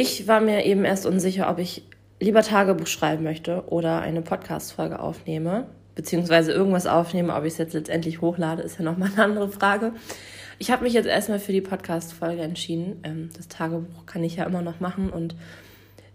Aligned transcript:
ich 0.00 0.26
war 0.26 0.40
mir 0.40 0.64
eben 0.64 0.86
erst 0.86 1.04
unsicher, 1.04 1.50
ob 1.50 1.58
ich 1.58 1.82
lieber 2.20 2.40
Tagebuch 2.40 2.86
schreiben 2.86 3.22
möchte 3.22 3.64
oder 3.66 4.00
eine 4.00 4.22
Podcast-Folge 4.22 4.98
aufnehme, 4.98 5.66
beziehungsweise 5.94 6.52
irgendwas 6.52 6.86
aufnehme. 6.86 7.34
Ob 7.34 7.44
ich 7.44 7.52
es 7.52 7.58
jetzt 7.58 7.74
letztendlich 7.74 8.22
hochlade, 8.22 8.62
ist 8.62 8.78
ja 8.78 8.84
nochmal 8.84 9.10
eine 9.12 9.24
andere 9.24 9.50
Frage. 9.50 9.92
Ich 10.58 10.70
habe 10.70 10.84
mich 10.84 10.94
jetzt 10.94 11.04
erstmal 11.04 11.38
für 11.38 11.52
die 11.52 11.60
Podcast-Folge 11.60 12.40
entschieden. 12.40 13.00
Ähm, 13.02 13.28
das 13.36 13.48
Tagebuch 13.48 14.06
kann 14.06 14.24
ich 14.24 14.36
ja 14.36 14.44
immer 14.44 14.62
noch 14.62 14.80
machen 14.80 15.10
und 15.10 15.34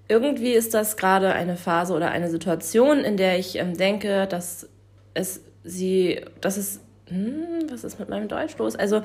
irgendwie 0.07 0.53
ist 0.53 0.73
das 0.73 0.97
gerade 0.97 1.33
eine 1.33 1.55
Phase 1.55 1.93
oder 1.93 2.09
eine 2.09 2.31
Situation, 2.31 2.99
in 3.03 3.17
der 3.17 3.37
ich 3.37 3.57
ähm, 3.57 3.77
denke, 3.77 4.25
dass 4.25 4.67
es 5.13 5.41
sie, 5.63 6.21
dass 6.41 6.57
es, 6.57 6.79
hm, 7.07 7.69
was 7.69 7.83
ist 7.83 7.99
mit 7.99 8.09
meinem 8.09 8.27
Deutsch 8.27 8.57
los? 8.57 8.75
Also 8.75 9.01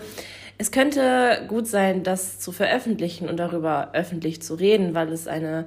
es 0.58 0.70
könnte 0.70 1.44
gut 1.48 1.66
sein, 1.66 2.02
das 2.02 2.38
zu 2.38 2.52
veröffentlichen 2.52 3.28
und 3.28 3.36
darüber 3.36 3.90
öffentlich 3.92 4.42
zu 4.42 4.54
reden, 4.54 4.94
weil 4.94 5.12
es 5.12 5.26
eine 5.26 5.66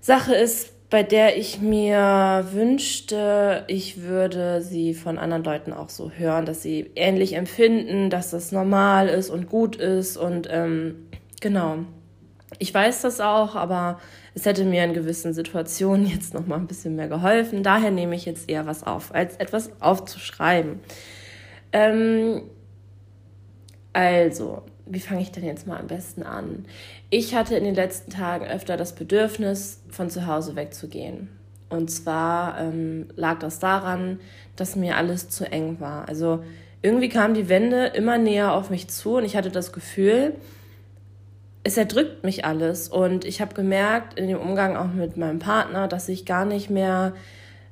Sache 0.00 0.34
ist, 0.34 0.72
bei 0.90 1.02
der 1.02 1.38
ich 1.38 1.60
mir 1.60 2.48
wünschte, 2.52 3.64
ich 3.66 4.02
würde 4.02 4.60
sie 4.60 4.92
von 4.92 5.16
anderen 5.16 5.42
Leuten 5.42 5.72
auch 5.72 5.88
so 5.88 6.10
hören, 6.10 6.44
dass 6.44 6.62
sie 6.62 6.90
ähnlich 6.96 7.32
empfinden, 7.34 8.10
dass 8.10 8.30
das 8.30 8.52
normal 8.52 9.08
ist 9.08 9.30
und 9.30 9.48
gut 9.48 9.76
ist 9.76 10.18
und 10.18 10.48
ähm, 10.50 11.06
genau. 11.40 11.78
Ich 12.58 12.72
weiß 12.72 13.02
das 13.02 13.20
auch, 13.20 13.56
aber 13.56 13.98
es 14.34 14.46
hätte 14.46 14.64
mir 14.64 14.84
in 14.84 14.94
gewissen 14.94 15.34
Situationen 15.34 16.06
jetzt 16.06 16.34
noch 16.34 16.46
mal 16.46 16.56
ein 16.56 16.66
bisschen 16.66 16.96
mehr 16.96 17.08
geholfen. 17.08 17.62
Daher 17.62 17.90
nehme 17.90 18.14
ich 18.14 18.24
jetzt 18.24 18.48
eher 18.48 18.66
was 18.66 18.84
auf, 18.84 19.14
als 19.14 19.36
etwas 19.36 19.70
aufzuschreiben. 19.80 20.80
Ähm, 21.72 22.42
also, 23.92 24.62
wie 24.86 25.00
fange 25.00 25.22
ich 25.22 25.32
denn 25.32 25.44
jetzt 25.44 25.66
mal 25.66 25.78
am 25.78 25.86
besten 25.86 26.22
an? 26.22 26.66
Ich 27.10 27.34
hatte 27.34 27.56
in 27.56 27.64
den 27.64 27.74
letzten 27.74 28.10
Tagen 28.10 28.46
öfter 28.46 28.76
das 28.76 28.94
Bedürfnis, 28.94 29.82
von 29.90 30.10
zu 30.10 30.26
Hause 30.26 30.56
wegzugehen. 30.56 31.28
Und 31.68 31.90
zwar 31.90 32.60
ähm, 32.60 33.08
lag 33.16 33.38
das 33.38 33.58
daran, 33.58 34.20
dass 34.56 34.76
mir 34.76 34.96
alles 34.96 35.30
zu 35.30 35.50
eng 35.50 35.80
war. 35.80 36.08
Also 36.08 36.44
irgendwie 36.82 37.08
kamen 37.08 37.34
die 37.34 37.48
Wände 37.48 37.86
immer 37.86 38.18
näher 38.18 38.52
auf 38.52 38.68
mich 38.68 38.88
zu 38.88 39.16
und 39.16 39.24
ich 39.24 39.36
hatte 39.36 39.50
das 39.50 39.72
Gefühl, 39.72 40.34
es 41.64 41.76
erdrückt 41.76 42.24
mich 42.24 42.44
alles. 42.44 42.88
Und 42.88 43.24
ich 43.24 43.40
habe 43.40 43.54
gemerkt 43.54 44.18
in 44.18 44.28
dem 44.28 44.38
Umgang 44.38 44.76
auch 44.76 44.92
mit 44.92 45.16
meinem 45.16 45.38
Partner, 45.38 45.88
dass 45.88 46.08
ich 46.08 46.26
gar 46.26 46.44
nicht 46.44 46.70
mehr 46.70 47.14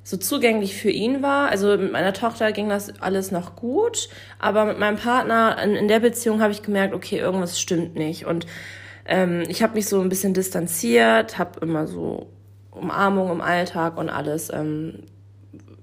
so 0.03 0.17
zugänglich 0.17 0.75
für 0.75 0.89
ihn 0.89 1.21
war. 1.21 1.49
Also 1.49 1.77
mit 1.77 1.91
meiner 1.91 2.13
Tochter 2.13 2.51
ging 2.51 2.69
das 2.69 3.01
alles 3.01 3.31
noch 3.31 3.55
gut, 3.55 4.09
aber 4.39 4.65
mit 4.65 4.79
meinem 4.79 4.97
Partner 4.97 5.57
in, 5.63 5.75
in 5.75 5.87
der 5.87 5.99
Beziehung 5.99 6.41
habe 6.41 6.51
ich 6.51 6.63
gemerkt, 6.63 6.93
okay, 6.93 7.19
irgendwas 7.19 7.59
stimmt 7.59 7.95
nicht. 7.95 8.25
Und 8.25 8.47
ähm, 9.05 9.43
ich 9.47 9.61
habe 9.61 9.75
mich 9.75 9.87
so 9.87 10.01
ein 10.01 10.09
bisschen 10.09 10.33
distanziert, 10.33 11.37
habe 11.37 11.59
immer 11.59 11.85
so 11.85 12.27
Umarmung 12.71 13.29
im 13.31 13.41
Alltag 13.41 13.97
und 13.97 14.09
alles 14.09 14.51
ähm, 14.51 15.03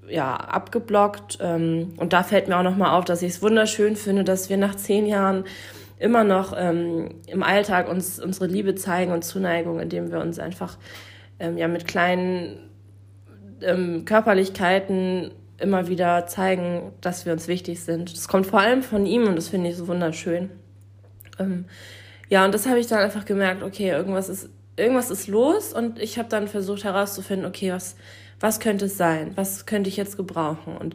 ja 0.08 0.34
abgeblockt. 0.34 1.38
Ähm, 1.40 1.94
und 1.98 2.12
da 2.12 2.22
fällt 2.22 2.48
mir 2.48 2.56
auch 2.56 2.62
noch 2.62 2.76
mal 2.76 2.96
auf, 2.96 3.04
dass 3.04 3.22
ich 3.22 3.34
es 3.34 3.42
wunderschön 3.42 3.94
finde, 3.94 4.24
dass 4.24 4.48
wir 4.48 4.56
nach 4.56 4.74
zehn 4.74 5.06
Jahren 5.06 5.44
immer 5.98 6.24
noch 6.24 6.54
ähm, 6.56 7.20
im 7.26 7.42
Alltag 7.42 7.88
uns 7.88 8.20
unsere 8.20 8.46
Liebe 8.46 8.74
zeigen 8.74 9.12
und 9.12 9.24
Zuneigung, 9.24 9.80
indem 9.80 10.10
wir 10.10 10.20
uns 10.20 10.38
einfach 10.38 10.78
ähm, 11.38 11.58
ja 11.58 11.68
mit 11.68 11.86
kleinen 11.86 12.70
ähm, 13.62 14.04
Körperlichkeiten 14.04 15.32
immer 15.58 15.88
wieder 15.88 16.26
zeigen, 16.26 16.92
dass 17.00 17.26
wir 17.26 17.32
uns 17.32 17.48
wichtig 17.48 17.80
sind. 17.80 18.12
Das 18.12 18.28
kommt 18.28 18.46
vor 18.46 18.60
allem 18.60 18.82
von 18.82 19.06
ihm 19.06 19.26
und 19.26 19.36
das 19.36 19.48
finde 19.48 19.70
ich 19.70 19.76
so 19.76 19.88
wunderschön. 19.88 20.50
Ähm, 21.38 21.64
ja, 22.28 22.44
und 22.44 22.54
das 22.54 22.66
habe 22.66 22.78
ich 22.78 22.86
dann 22.86 23.00
einfach 23.00 23.24
gemerkt, 23.24 23.62
okay, 23.62 23.90
irgendwas 23.90 24.28
ist, 24.28 24.50
irgendwas 24.76 25.10
ist 25.10 25.26
los 25.26 25.72
und 25.72 25.98
ich 25.98 26.18
habe 26.18 26.28
dann 26.28 26.46
versucht 26.46 26.84
herauszufinden, 26.84 27.46
okay, 27.46 27.72
was, 27.72 27.96
was 28.38 28.60
könnte 28.60 28.84
es 28.84 28.96
sein? 28.96 29.32
Was 29.34 29.66
könnte 29.66 29.88
ich 29.88 29.96
jetzt 29.96 30.16
gebrauchen? 30.16 30.76
Und 30.76 30.94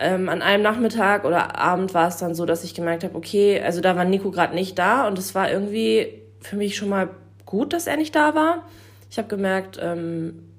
ähm, 0.00 0.28
an 0.28 0.42
einem 0.42 0.62
Nachmittag 0.62 1.24
oder 1.24 1.58
Abend 1.58 1.94
war 1.94 2.08
es 2.08 2.16
dann 2.16 2.34
so, 2.34 2.46
dass 2.46 2.64
ich 2.64 2.74
gemerkt 2.74 3.04
habe, 3.04 3.14
okay, 3.14 3.60
also 3.62 3.80
da 3.80 3.96
war 3.96 4.04
Nico 4.04 4.30
gerade 4.30 4.54
nicht 4.54 4.78
da 4.78 5.06
und 5.06 5.18
es 5.18 5.34
war 5.34 5.50
irgendwie 5.50 6.22
für 6.40 6.56
mich 6.56 6.76
schon 6.76 6.88
mal 6.88 7.10
gut, 7.44 7.72
dass 7.72 7.86
er 7.86 7.96
nicht 7.96 8.16
da 8.16 8.34
war. 8.34 8.64
Ich 9.10 9.18
habe 9.18 9.28
gemerkt, 9.28 9.78
ähm, 9.82 10.50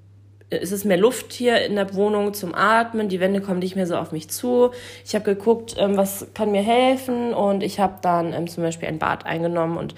es 0.60 0.70
ist 0.70 0.84
mehr 0.84 0.98
Luft 0.98 1.32
hier 1.32 1.64
in 1.64 1.76
der 1.76 1.94
Wohnung 1.94 2.34
zum 2.34 2.54
Atmen, 2.54 3.08
die 3.08 3.20
Wände 3.20 3.40
kommen 3.40 3.60
nicht 3.60 3.74
mehr 3.74 3.86
so 3.86 3.96
auf 3.96 4.12
mich 4.12 4.28
zu. 4.28 4.70
Ich 5.04 5.14
habe 5.14 5.24
geguckt, 5.24 5.74
ähm, 5.78 5.96
was 5.96 6.26
kann 6.34 6.52
mir 6.52 6.62
helfen 6.62 7.34
und 7.34 7.62
ich 7.62 7.80
habe 7.80 7.94
dann 8.02 8.32
ähm, 8.32 8.46
zum 8.46 8.62
Beispiel 8.62 8.88
ein 8.88 8.98
Bad 8.98 9.26
eingenommen 9.26 9.76
und 9.76 9.94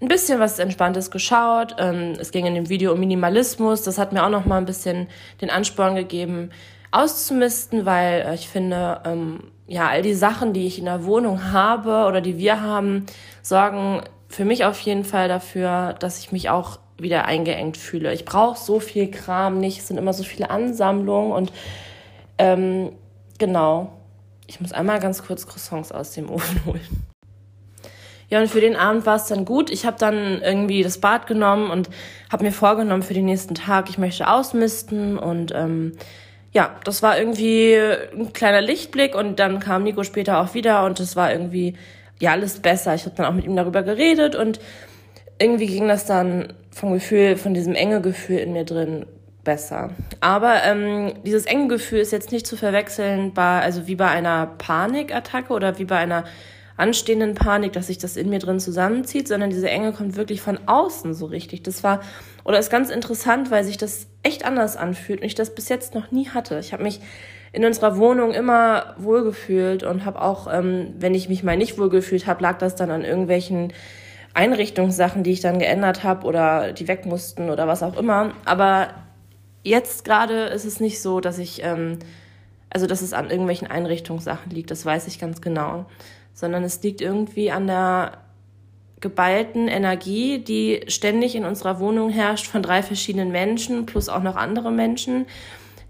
ein 0.00 0.08
bisschen 0.08 0.40
was 0.40 0.58
Entspanntes 0.58 1.10
geschaut. 1.10 1.76
Ähm, 1.78 2.14
es 2.18 2.32
ging 2.32 2.44
in 2.44 2.54
dem 2.54 2.68
Video 2.68 2.92
um 2.92 3.00
Minimalismus, 3.00 3.82
das 3.82 3.98
hat 3.98 4.12
mir 4.12 4.24
auch 4.24 4.30
noch 4.30 4.44
mal 4.44 4.58
ein 4.58 4.66
bisschen 4.66 5.06
den 5.40 5.48
Ansporn 5.48 5.94
gegeben, 5.94 6.50
auszumisten, 6.92 7.84
weil 7.86 8.22
äh, 8.22 8.34
ich 8.34 8.48
finde, 8.48 9.00
ja, 9.66 9.88
all 9.88 10.02
die 10.02 10.14
Sachen, 10.14 10.52
die 10.52 10.66
ich 10.66 10.78
in 10.78 10.84
der 10.84 11.04
Wohnung 11.04 11.52
habe 11.52 12.06
oder 12.06 12.20
die 12.20 12.38
wir 12.38 12.60
haben, 12.60 13.06
sorgen 13.40 14.02
für 14.28 14.44
mich 14.44 14.64
auf 14.64 14.80
jeden 14.80 15.04
Fall 15.04 15.28
dafür, 15.28 15.94
dass 15.98 16.18
ich 16.18 16.32
mich 16.32 16.50
auch 16.50 16.78
wieder 16.98 17.24
eingeengt 17.24 17.76
fühle. 17.76 18.12
Ich 18.12 18.24
brauche 18.24 18.58
so 18.58 18.80
viel 18.80 19.10
Kram 19.10 19.58
nicht, 19.58 19.78
es 19.78 19.88
sind 19.88 19.96
immer 19.96 20.12
so 20.12 20.24
viele 20.24 20.50
Ansammlungen 20.50 21.32
und 21.32 21.52
ähm, 22.38 22.92
genau. 23.38 23.92
Ich 24.46 24.60
muss 24.60 24.72
einmal 24.72 25.00
ganz 25.00 25.24
kurz 25.24 25.46
Croissants 25.46 25.92
aus 25.92 26.12
dem 26.12 26.30
Ofen 26.30 26.60
holen. 26.66 27.06
Ja, 28.28 28.40
und 28.40 28.48
für 28.48 28.60
den 28.60 28.76
Abend 28.76 29.04
war 29.04 29.16
es 29.16 29.26
dann 29.26 29.44
gut. 29.44 29.70
Ich 29.70 29.84
habe 29.84 29.98
dann 29.98 30.40
irgendwie 30.40 30.82
das 30.82 30.98
Bad 30.98 31.26
genommen 31.26 31.70
und 31.70 31.90
habe 32.30 32.44
mir 32.44 32.52
vorgenommen 32.52 33.02
für 33.02 33.14
den 33.14 33.26
nächsten 33.26 33.54
Tag, 33.54 33.90
ich 33.90 33.98
möchte 33.98 34.28
ausmisten 34.28 35.18
und 35.18 35.52
ähm, 35.54 35.92
ja, 36.52 36.76
das 36.84 37.02
war 37.02 37.18
irgendwie 37.18 37.74
ein 37.74 38.32
kleiner 38.32 38.60
Lichtblick 38.60 39.14
und 39.14 39.38
dann 39.38 39.58
kam 39.58 39.84
Nico 39.84 40.04
später 40.04 40.40
auch 40.40 40.54
wieder 40.54 40.84
und 40.84 41.00
es 41.00 41.16
war 41.16 41.32
irgendwie 41.32 41.76
ja 42.20 42.32
alles 42.32 42.60
besser. 42.60 42.94
Ich 42.94 43.04
habe 43.04 43.16
dann 43.16 43.26
auch 43.26 43.32
mit 43.32 43.46
ihm 43.46 43.56
darüber 43.56 43.82
geredet 43.82 44.36
und 44.36 44.60
irgendwie 45.38 45.66
ging 45.66 45.88
das 45.88 46.04
dann 46.04 46.52
vom 46.70 46.92
Gefühl, 46.92 47.36
von 47.36 47.54
diesem 47.54 47.74
enge 47.74 48.00
Gefühl 48.00 48.38
in 48.38 48.52
mir 48.52 48.64
drin 48.64 49.06
besser. 49.44 49.90
Aber 50.20 50.62
ähm, 50.64 51.14
dieses 51.24 51.46
enge 51.46 51.68
Gefühl 51.68 52.00
ist 52.00 52.12
jetzt 52.12 52.32
nicht 52.32 52.46
zu 52.46 52.56
verwechseln 52.56 53.32
bei, 53.32 53.60
also 53.60 53.86
wie 53.86 53.96
bei 53.96 54.08
einer 54.08 54.46
Panikattacke 54.46 55.52
oder 55.52 55.78
wie 55.78 55.84
bei 55.84 55.96
einer 55.96 56.24
anstehenden 56.82 57.34
Panik, 57.34 57.72
dass 57.72 57.86
sich 57.86 57.98
das 57.98 58.16
in 58.16 58.28
mir 58.28 58.40
drin 58.40 58.58
zusammenzieht, 58.58 59.28
sondern 59.28 59.50
diese 59.50 59.70
Enge 59.70 59.92
kommt 59.92 60.16
wirklich 60.16 60.40
von 60.40 60.58
außen 60.66 61.14
so 61.14 61.26
richtig. 61.26 61.62
Das 61.62 61.84
war 61.84 62.00
oder 62.44 62.58
ist 62.58 62.70
ganz 62.70 62.90
interessant, 62.90 63.50
weil 63.50 63.62
sich 63.62 63.78
das 63.78 64.08
echt 64.24 64.44
anders 64.44 64.76
anfühlt 64.76 65.20
und 65.20 65.26
ich 65.26 65.36
das 65.36 65.54
bis 65.54 65.68
jetzt 65.68 65.94
noch 65.94 66.10
nie 66.10 66.28
hatte. 66.28 66.58
Ich 66.58 66.72
habe 66.72 66.82
mich 66.82 67.00
in 67.52 67.64
unserer 67.64 67.98
Wohnung 67.98 68.32
immer 68.32 68.94
wohlgefühlt 68.98 69.84
und 69.84 70.04
habe 70.04 70.20
auch, 70.20 70.52
ähm, 70.52 70.94
wenn 70.98 71.14
ich 71.14 71.28
mich 71.28 71.44
mal 71.44 71.56
nicht 71.56 71.78
wohlgefühlt 71.78 72.26
habe, 72.26 72.42
lag 72.42 72.58
das 72.58 72.74
dann 72.74 72.90
an 72.90 73.04
irgendwelchen 73.04 73.72
Einrichtungssachen, 74.34 75.22
die 75.22 75.32
ich 75.32 75.40
dann 75.40 75.58
geändert 75.58 76.02
habe 76.02 76.26
oder 76.26 76.72
die 76.72 76.88
weg 76.88 77.06
mussten 77.06 77.50
oder 77.50 77.68
was 77.68 77.82
auch 77.82 77.96
immer. 77.96 78.32
Aber 78.44 78.88
jetzt 79.62 80.04
gerade 80.04 80.44
ist 80.46 80.64
es 80.64 80.80
nicht 80.80 81.00
so, 81.00 81.20
dass 81.20 81.38
ich, 81.38 81.62
ähm, 81.62 81.98
also 82.70 82.86
dass 82.86 83.02
es 83.02 83.12
an 83.12 83.30
irgendwelchen 83.30 83.68
Einrichtungssachen 83.70 84.50
liegt, 84.50 84.70
das 84.70 84.84
weiß 84.84 85.06
ich 85.06 85.20
ganz 85.20 85.40
genau, 85.40 85.86
sondern 86.34 86.64
es 86.64 86.82
liegt 86.82 87.00
irgendwie 87.00 87.50
an 87.50 87.66
der 87.66 88.18
geballten 89.00 89.68
Energie, 89.68 90.38
die 90.38 90.82
ständig 90.86 91.34
in 91.34 91.44
unserer 91.44 91.80
Wohnung 91.80 92.08
herrscht 92.08 92.46
von 92.46 92.62
drei 92.62 92.82
verschiedenen 92.82 93.32
Menschen 93.32 93.84
plus 93.84 94.08
auch 94.08 94.22
noch 94.22 94.36
andere 94.36 94.70
Menschen. 94.70 95.26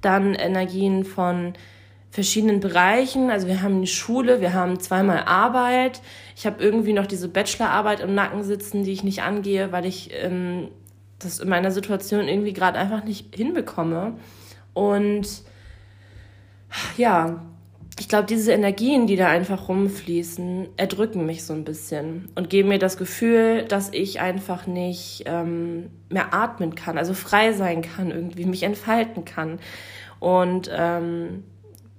Dann 0.00 0.34
Energien 0.34 1.04
von 1.04 1.52
verschiedenen 2.10 2.60
Bereichen. 2.60 3.30
Also 3.30 3.46
wir 3.46 3.62
haben 3.62 3.80
die 3.80 3.86
Schule, 3.86 4.40
wir 4.40 4.52
haben 4.52 4.80
zweimal 4.80 5.24
Arbeit. 5.24 6.02
Ich 6.36 6.46
habe 6.46 6.62
irgendwie 6.62 6.92
noch 6.92 7.06
diese 7.06 7.28
Bachelorarbeit 7.28 8.00
im 8.00 8.14
Nacken 8.14 8.42
sitzen, 8.42 8.82
die 8.82 8.92
ich 8.92 9.04
nicht 9.04 9.22
angehe, 9.22 9.72
weil 9.72 9.86
ich 9.86 10.10
ähm, 10.12 10.68
das 11.18 11.38
in 11.38 11.48
meiner 11.48 11.70
Situation 11.70 12.28
irgendwie 12.28 12.52
gerade 12.52 12.78
einfach 12.78 13.04
nicht 13.04 13.34
hinbekomme. 13.34 14.14
Und 14.74 15.26
ja, 16.96 17.42
ich 17.98 18.08
glaube, 18.08 18.24
diese 18.24 18.52
Energien, 18.52 19.06
die 19.06 19.16
da 19.16 19.28
einfach 19.28 19.68
rumfließen, 19.68 20.68
erdrücken 20.76 21.26
mich 21.26 21.44
so 21.44 21.52
ein 21.52 21.64
bisschen 21.64 22.30
und 22.34 22.48
geben 22.48 22.70
mir 22.70 22.78
das 22.78 22.96
Gefühl, 22.96 23.64
dass 23.64 23.92
ich 23.92 24.20
einfach 24.20 24.66
nicht 24.66 25.24
ähm, 25.26 25.90
mehr 26.08 26.32
atmen 26.32 26.74
kann, 26.74 26.96
also 26.96 27.12
frei 27.12 27.52
sein 27.52 27.82
kann, 27.82 28.10
irgendwie 28.10 28.46
mich 28.46 28.62
entfalten 28.62 29.24
kann. 29.24 29.58
Und 30.20 30.70
ähm, 30.74 31.44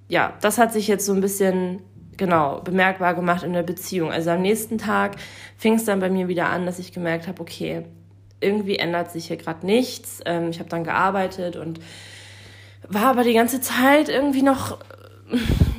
ja, 0.08 0.34
das 0.42 0.58
hat 0.58 0.74
sich 0.74 0.88
jetzt 0.88 1.06
so 1.06 1.14
ein 1.14 1.22
bisschen 1.22 1.82
genau 2.18 2.62
bemerkbar 2.62 3.14
gemacht 3.14 3.44
in 3.44 3.54
der 3.54 3.64
Beziehung. 3.64 4.12
Also 4.12 4.32
am 4.32 4.42
nächsten 4.42 4.78
Tag 4.78 5.16
fing 5.58 5.76
es 5.76 5.86
dann 5.86 6.00
bei 6.00 6.10
mir 6.10 6.28
wieder 6.28 6.50
an, 6.50 6.66
dass 6.66 6.80
ich 6.80 6.92
gemerkt 6.92 7.28
habe, 7.28 7.42
okay, 7.42 7.86
irgendwie 8.40 8.78
ändert 8.78 9.12
sich 9.12 9.28
hier 9.28 9.38
gerade 9.38 9.66
nichts. 9.66 10.22
Ähm, 10.26 10.50
ich 10.50 10.60
habe 10.60 10.70
dann 10.70 10.84
gearbeitet 10.84 11.56
und 11.56 11.80
war 12.88 13.06
aber 13.06 13.24
die 13.24 13.34
ganze 13.34 13.62
Zeit 13.62 14.10
irgendwie 14.10 14.42
noch 14.42 14.80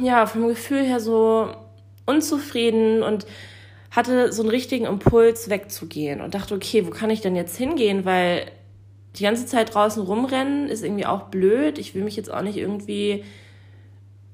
ja 0.02 0.26
vom 0.26 0.48
Gefühl 0.48 0.84
her 0.84 1.00
so 1.00 1.48
unzufrieden 2.06 3.02
und 3.02 3.26
hatte 3.90 4.32
so 4.32 4.42
einen 4.42 4.50
richtigen 4.50 4.86
Impuls 4.86 5.48
wegzugehen 5.48 6.20
und 6.20 6.34
dachte, 6.34 6.54
okay, 6.54 6.86
wo 6.86 6.90
kann 6.90 7.10
ich 7.10 7.20
denn 7.20 7.36
jetzt 7.36 7.56
hingehen? 7.56 8.04
Weil 8.04 8.46
die 9.16 9.22
ganze 9.22 9.46
Zeit 9.46 9.74
draußen 9.74 10.02
rumrennen 10.02 10.68
ist 10.68 10.82
irgendwie 10.82 11.06
auch 11.06 11.24
blöd. 11.24 11.78
Ich 11.78 11.94
will 11.94 12.02
mich 12.02 12.16
jetzt 12.16 12.32
auch 12.32 12.42
nicht 12.42 12.56
irgendwie 12.56 13.24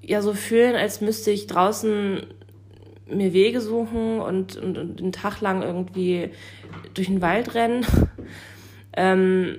ja 0.01 0.23
so 0.23 0.33
fühlen, 0.33 0.77
als 0.77 1.03
müsste 1.03 1.31
ich 1.31 1.47
draußen 1.47 2.27
mir 3.07 3.33
Wege 3.33 3.61
suchen 3.61 4.21
und, 4.21 4.57
und, 4.57 4.79
und 4.79 5.01
den 5.01 5.13
Tag 5.13 5.41
lang 5.41 5.63
irgendwie 5.63 6.31
durch 6.95 7.09
den 7.09 7.21
Wald 7.21 7.55
rennen. 7.55 7.85
ähm, 8.97 9.59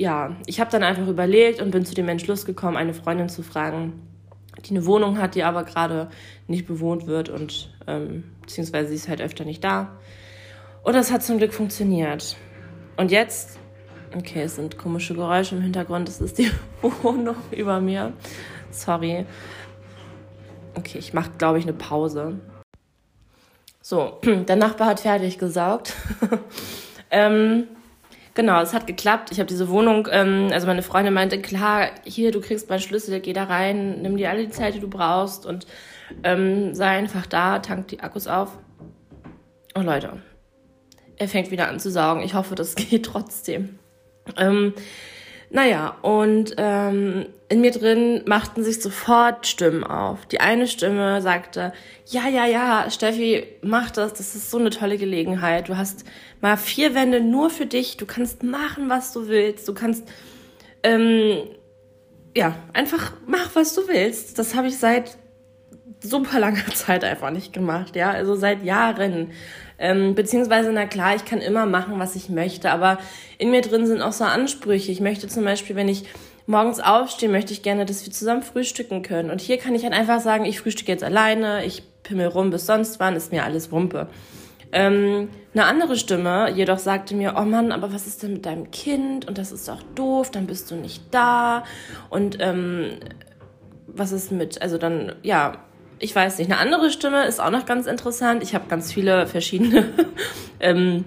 ja, 0.00 0.34
ich 0.46 0.60
habe 0.60 0.70
dann 0.70 0.82
einfach 0.82 1.06
überlegt 1.06 1.60
und 1.60 1.72
bin 1.72 1.84
zu 1.84 1.94
dem 1.94 2.08
Entschluss 2.08 2.46
gekommen, 2.46 2.78
eine 2.78 2.94
Freundin 2.94 3.28
zu 3.28 3.42
fragen, 3.42 4.00
die 4.64 4.70
eine 4.70 4.86
Wohnung 4.86 5.18
hat, 5.18 5.34
die 5.34 5.44
aber 5.44 5.62
gerade 5.62 6.08
nicht 6.46 6.66
bewohnt 6.66 7.06
wird 7.06 7.28
und 7.28 7.70
ähm, 7.86 8.24
beziehungsweise 8.40 8.88
sie 8.88 8.94
ist 8.94 9.08
halt 9.10 9.20
öfter 9.20 9.44
nicht 9.44 9.62
da. 9.62 9.98
Und 10.82 10.94
das 10.94 11.12
hat 11.12 11.22
zum 11.22 11.36
Glück 11.36 11.52
funktioniert. 11.52 12.38
Und 12.96 13.10
jetzt, 13.10 13.58
okay, 14.16 14.44
es 14.44 14.56
sind 14.56 14.78
komische 14.78 15.14
Geräusche 15.14 15.56
im 15.56 15.60
Hintergrund, 15.60 16.08
das 16.08 16.22
ist 16.22 16.38
die 16.38 16.50
Wohnung 17.02 17.36
über 17.50 17.78
mir. 17.82 18.14
Sorry. 18.70 19.26
Okay, 20.76 20.96
ich 20.96 21.12
mache, 21.12 21.32
glaube 21.36 21.58
ich, 21.58 21.64
eine 21.64 21.74
Pause. 21.74 22.40
So, 23.82 24.18
der 24.24 24.56
Nachbar 24.56 24.86
hat 24.88 25.00
fertig 25.00 25.36
gesaugt. 25.36 25.92
ähm, 27.10 27.66
genau, 28.34 28.60
es 28.60 28.72
hat 28.72 28.86
geklappt. 28.86 29.30
Ich 29.32 29.38
habe 29.38 29.48
diese 29.48 29.68
Wohnung, 29.68 30.08
ähm, 30.10 30.48
also 30.52 30.66
meine 30.66 30.82
Freundin 30.82 31.14
meinte, 31.14 31.40
klar, 31.40 31.90
hier, 32.04 32.32
du 32.32 32.40
kriegst 32.40 32.68
meinen 32.68 32.80
Schlüssel, 32.80 33.20
geh 33.20 33.32
da 33.32 33.44
rein, 33.44 34.02
nimm 34.02 34.16
dir 34.16 34.30
alle 34.30 34.46
die 34.46 34.50
Zeit, 34.50 34.74
die 34.74 34.80
du 34.80 34.88
brauchst 34.88 35.46
und 35.46 35.66
ähm, 36.22 36.74
sei 36.74 36.88
einfach 36.88 37.26
da, 37.26 37.58
tank 37.58 37.88
die 37.88 38.00
Akkus 38.00 38.26
auf. 38.26 38.58
Oh 39.76 39.80
Leute, 39.80 40.20
er 41.16 41.28
fängt 41.28 41.50
wieder 41.50 41.68
an 41.68 41.78
zu 41.78 41.90
saugen. 41.90 42.22
Ich 42.22 42.34
hoffe, 42.34 42.54
das 42.54 42.74
geht 42.76 43.06
trotzdem. 43.06 43.78
Ähm, 44.36 44.74
naja, 45.52 45.96
und 46.02 46.54
ähm, 46.58 47.26
in 47.48 47.60
mir 47.60 47.72
drin 47.72 48.22
machten 48.26 48.62
sich 48.62 48.80
sofort 48.80 49.48
Stimmen 49.48 49.82
auf. 49.82 50.24
Die 50.26 50.40
eine 50.40 50.68
Stimme 50.68 51.20
sagte, 51.20 51.72
ja, 52.06 52.28
ja, 52.28 52.46
ja, 52.46 52.88
Steffi, 52.88 53.44
mach 53.60 53.90
das, 53.90 54.14
das 54.14 54.36
ist 54.36 54.52
so 54.52 54.58
eine 54.58 54.70
tolle 54.70 54.96
Gelegenheit. 54.96 55.68
Du 55.68 55.76
hast 55.76 56.04
mal 56.40 56.56
vier 56.56 56.94
Wände 56.94 57.20
nur 57.20 57.50
für 57.50 57.66
dich, 57.66 57.96
du 57.96 58.06
kannst 58.06 58.44
machen, 58.44 58.88
was 58.88 59.12
du 59.12 59.26
willst, 59.26 59.66
du 59.66 59.74
kannst, 59.74 60.04
ähm, 60.84 61.38
ja, 62.36 62.54
einfach 62.72 63.12
mach, 63.26 63.56
was 63.56 63.74
du 63.74 63.88
willst. 63.88 64.38
Das 64.38 64.54
habe 64.54 64.68
ich 64.68 64.78
seit 64.78 65.18
super 66.00 66.38
langer 66.38 66.66
Zeit 66.74 67.02
einfach 67.02 67.30
nicht 67.30 67.52
gemacht, 67.52 67.96
ja, 67.96 68.12
also 68.12 68.36
seit 68.36 68.62
Jahren. 68.62 69.32
Ähm, 69.80 70.14
beziehungsweise, 70.14 70.70
na 70.72 70.84
klar, 70.84 71.16
ich 71.16 71.24
kann 71.24 71.40
immer 71.40 71.64
machen, 71.64 71.98
was 71.98 72.14
ich 72.14 72.28
möchte, 72.28 72.70
aber 72.70 72.98
in 73.38 73.50
mir 73.50 73.62
drin 73.62 73.86
sind 73.86 74.02
auch 74.02 74.12
so 74.12 74.24
Ansprüche. 74.24 74.92
Ich 74.92 75.00
möchte 75.00 75.26
zum 75.26 75.44
Beispiel, 75.44 75.74
wenn 75.74 75.88
ich 75.88 76.04
morgens 76.46 76.80
aufstehe, 76.80 77.30
möchte 77.30 77.54
ich 77.54 77.62
gerne, 77.62 77.86
dass 77.86 78.04
wir 78.04 78.12
zusammen 78.12 78.42
frühstücken 78.42 79.02
können. 79.02 79.30
Und 79.30 79.40
hier 79.40 79.56
kann 79.56 79.74
ich 79.74 79.84
halt 79.84 79.94
einfach 79.94 80.20
sagen, 80.20 80.44
ich 80.44 80.60
frühstücke 80.60 80.92
jetzt 80.92 81.02
alleine, 81.02 81.64
ich 81.64 81.82
pimmel 82.02 82.26
rum 82.26 82.50
bis 82.50 82.66
sonst 82.66 83.00
wann, 83.00 83.16
ist 83.16 83.32
mir 83.32 83.44
alles 83.44 83.72
Wumpe. 83.72 84.08
Ähm, 84.72 85.30
eine 85.54 85.64
andere 85.64 85.96
Stimme 85.96 86.50
jedoch 86.50 86.78
sagte 86.78 87.14
mir, 87.14 87.34
oh 87.38 87.44
Mann, 87.44 87.72
aber 87.72 87.92
was 87.92 88.06
ist 88.06 88.22
denn 88.22 88.34
mit 88.34 88.46
deinem 88.46 88.70
Kind? 88.70 89.26
Und 89.26 89.38
das 89.38 89.50
ist 89.50 89.66
doch 89.66 89.82
doof, 89.94 90.30
dann 90.30 90.46
bist 90.46 90.70
du 90.70 90.76
nicht 90.76 91.02
da. 91.10 91.64
Und 92.10 92.36
ähm, 92.40 92.98
was 93.86 94.12
ist 94.12 94.30
mit, 94.30 94.60
also 94.60 94.76
dann, 94.76 95.14
ja, 95.22 95.64
ich 96.00 96.16
weiß 96.16 96.38
nicht. 96.38 96.50
Eine 96.50 96.58
andere 96.58 96.90
Stimme 96.90 97.26
ist 97.26 97.40
auch 97.40 97.50
noch 97.50 97.66
ganz 97.66 97.86
interessant. 97.86 98.42
Ich 98.42 98.54
habe 98.54 98.66
ganz 98.68 98.92
viele 98.92 99.26
verschiedene 99.26 99.86
ähm, 100.60 101.04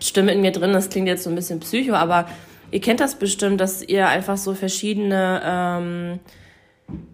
Stimmen 0.00 0.28
in 0.28 0.40
mir 0.40 0.52
drin. 0.52 0.72
Das 0.72 0.90
klingt 0.90 1.06
jetzt 1.06 1.24
so 1.24 1.30
ein 1.30 1.36
bisschen 1.36 1.60
psycho, 1.60 1.94
aber 1.94 2.28
ihr 2.70 2.80
kennt 2.80 3.00
das 3.00 3.14
bestimmt, 3.14 3.60
dass 3.60 3.82
ihr 3.82 4.08
einfach 4.08 4.36
so 4.36 4.54
verschiedene 4.54 5.40
ähm, 5.44 6.20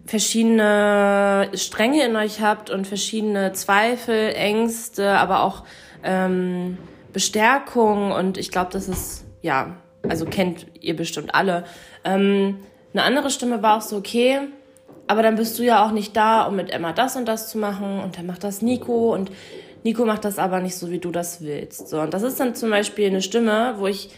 verschiedene 0.05 1.49
Stränge 1.53 2.05
in 2.05 2.15
euch 2.15 2.41
habt 2.41 2.69
und 2.69 2.87
verschiedene 2.87 3.53
Zweifel, 3.53 4.33
Ängste, 4.33 5.11
aber 5.11 5.43
auch 5.43 5.63
ähm, 6.03 6.77
Bestärkung. 7.13 8.11
Und 8.11 8.37
ich 8.37 8.51
glaube, 8.51 8.71
das 8.71 8.87
ist 8.87 9.25
ja, 9.41 9.77
also 10.07 10.25
kennt 10.25 10.65
ihr 10.79 10.95
bestimmt 10.95 11.35
alle. 11.35 11.65
Ähm, 12.03 12.59
eine 12.93 13.03
andere 13.03 13.29
Stimme 13.29 13.61
war 13.61 13.77
auch 13.77 13.81
so, 13.81 13.97
okay, 13.97 14.39
aber 15.07 15.21
dann 15.21 15.35
bist 15.35 15.57
du 15.59 15.63
ja 15.63 15.85
auch 15.85 15.91
nicht 15.91 16.15
da, 16.15 16.43
um 16.43 16.55
mit 16.55 16.71
Emma 16.71 16.93
das 16.93 17.15
und 17.15 17.25
das 17.25 17.49
zu 17.49 17.57
machen 17.57 17.99
und 17.99 18.17
dann 18.17 18.25
macht 18.25 18.43
das 18.43 18.61
Nico 18.61 19.13
und 19.13 19.31
Nico 19.83 20.03
macht 20.05 20.25
das 20.25 20.39
aber 20.39 20.61
nicht 20.61 20.75
so, 20.75 20.89
wie 20.89 20.99
du 20.99 21.11
das 21.11 21.41
willst. 21.41 21.89
So, 21.89 22.01
und 22.01 22.13
das 22.13 22.23
ist 22.23 22.39
dann 22.39 22.55
zum 22.55 22.71
Beispiel 22.71 23.07
eine 23.07 23.21
Stimme, 23.21 23.75
wo 23.77 23.85
ich 23.85 24.09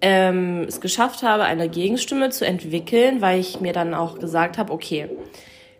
ähm, 0.00 0.64
es 0.68 0.80
geschafft 0.80 1.22
habe, 1.22 1.44
eine 1.44 1.68
Gegenstimme 1.68 2.30
zu 2.30 2.46
entwickeln, 2.46 3.20
weil 3.20 3.40
ich 3.40 3.60
mir 3.60 3.72
dann 3.72 3.94
auch 3.94 4.18
gesagt 4.18 4.56
habe, 4.56 4.72
okay, 4.72 5.10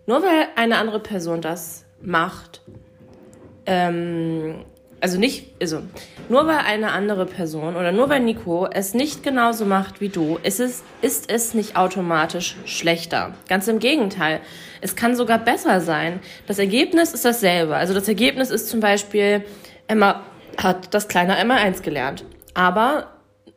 nur 0.06 0.22
weil 0.22 0.48
eine 0.56 0.78
andere 0.78 0.98
Person 1.00 1.40
das 1.40 1.84
macht, 2.00 2.62
ähm, 3.66 4.64
also 5.00 5.18
nicht, 5.18 5.46
also 5.60 5.82
nur 6.28 6.46
weil 6.46 6.58
eine 6.58 6.90
andere 6.90 7.26
Person 7.26 7.76
oder 7.76 7.92
nur 7.92 8.08
weil 8.08 8.20
Nico 8.20 8.66
es 8.66 8.94
nicht 8.94 9.22
genauso 9.22 9.64
macht 9.64 10.00
wie 10.00 10.08
du, 10.08 10.38
ist 10.42 10.60
es, 10.60 10.82
ist 11.02 11.30
es 11.30 11.54
nicht 11.54 11.76
automatisch 11.76 12.56
schlechter. 12.64 13.34
Ganz 13.48 13.68
im 13.68 13.78
Gegenteil. 13.78 14.40
Es 14.80 14.96
kann 14.96 15.16
sogar 15.16 15.38
besser 15.38 15.80
sein. 15.80 16.20
Das 16.46 16.58
Ergebnis 16.58 17.12
ist 17.12 17.24
dasselbe. 17.24 17.76
Also 17.76 17.94
das 17.94 18.08
Ergebnis 18.08 18.50
ist 18.50 18.68
zum 18.68 18.80
Beispiel, 18.80 19.44
Emma 19.86 20.22
hat 20.56 20.92
das 20.92 21.08
kleine 21.08 21.36
Emma 21.36 21.54
1 21.54 21.82
gelernt. 21.82 22.24
Aber 22.54 23.08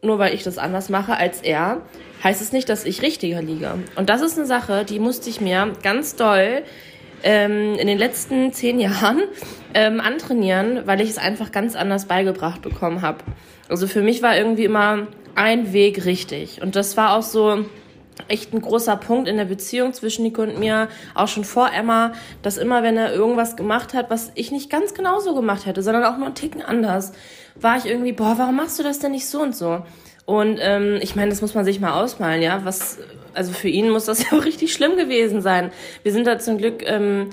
nur 0.02 0.20
weil 0.20 0.34
ich 0.34 0.44
das 0.44 0.58
anders 0.58 0.90
mache 0.90 1.16
als 1.16 1.42
er, 1.42 1.82
heißt 2.24 2.42
es 2.42 2.52
nicht, 2.52 2.70
dass 2.70 2.86
ich 2.86 3.02
richtiger 3.02 3.42
liege. 3.42 3.80
Und 3.96 4.10
das 4.10 4.22
ist 4.22 4.38
eine 4.38 4.48
Sache, 4.48 4.86
die 4.86 5.00
musste 5.00 5.30
ich 5.30 5.42
mir 5.42 5.74
ganz 5.82 6.16
doll 6.16 6.64
ähm, 7.24 7.76
in 7.76 7.88
den 7.88 7.98
letzten 7.98 8.54
zehn 8.54 8.80
Jahren 8.80 9.24
ähm, 9.74 10.00
antrainieren, 10.00 10.82
weil 10.86 11.02
ich 11.02 11.10
es 11.10 11.18
einfach 11.18 11.52
ganz 11.52 11.76
anders 11.76 12.06
beigebracht 12.06 12.62
bekommen 12.62 13.02
habe. 13.02 13.20
Also 13.70 13.88
für 13.88 14.02
mich 14.02 14.22
war 14.22 14.38
irgendwie 14.38 14.66
immer 14.66 15.08
ein 15.36 15.74
Weg 15.74 16.06
richtig. 16.06 16.62
Und 16.62 16.76
das 16.76 16.98
war 16.98 17.16
auch 17.18 17.24
so 17.24 17.66
echt 18.28 18.54
ein 18.54 18.62
großer 18.62 18.98
Punkt 18.98 19.28
in 19.28 19.38
der 19.38 19.46
Beziehung 19.46 19.94
zwischen 19.94 20.24
Nico 20.24 20.42
und 20.44 20.60
mir, 20.60 20.90
auch 21.16 21.28
schon 21.28 21.44
vor 21.44 21.72
Emma, 21.74 22.14
dass 22.42 22.58
immer, 22.58 22.84
wenn 22.84 22.98
er 22.98 23.14
irgendwas 23.14 23.56
gemacht 23.56 23.94
hat, 23.94 24.10
was 24.10 24.32
ich 24.36 24.52
nicht 24.52 24.70
ganz 24.70 24.94
genauso 24.94 25.34
gemacht 25.34 25.66
hätte, 25.66 25.82
sondern 25.82 26.04
auch 26.04 26.18
nur 26.18 26.28
einen 26.28 26.36
Ticken 26.36 26.62
anders, 26.62 27.14
war 27.56 27.78
ich 27.78 27.86
irgendwie, 27.86 28.14
boah, 28.14 28.36
warum 28.38 28.56
machst 28.56 28.80
du 28.80 28.84
das 28.84 29.00
denn 29.00 29.12
nicht 29.12 29.28
so 29.28 29.42
und 29.42 29.56
so? 29.56 29.84
Und 30.26 30.60
ähm, 30.62 31.00
ich 31.02 31.16
meine, 31.16 31.30
das 31.30 31.42
muss 31.42 31.56
man 31.56 31.66
sich 31.66 31.80
mal 31.80 32.02
ausmalen, 32.02 32.42
ja. 32.42 32.62
Was, 32.64 33.00
also 33.34 33.52
für 33.52 33.70
ihn 33.70 33.90
muss 33.90 34.06
das 34.06 34.24
ja 34.32 34.38
auch 34.38 34.46
richtig 34.46 34.74
schlimm 34.74 34.98
gewesen 34.98 35.42
sein. 35.42 35.72
Wir 36.04 36.12
sind 36.12 36.28
da 36.28 36.40
zum 36.40 36.58
Glück, 36.58 36.84
ähm, 36.86 37.30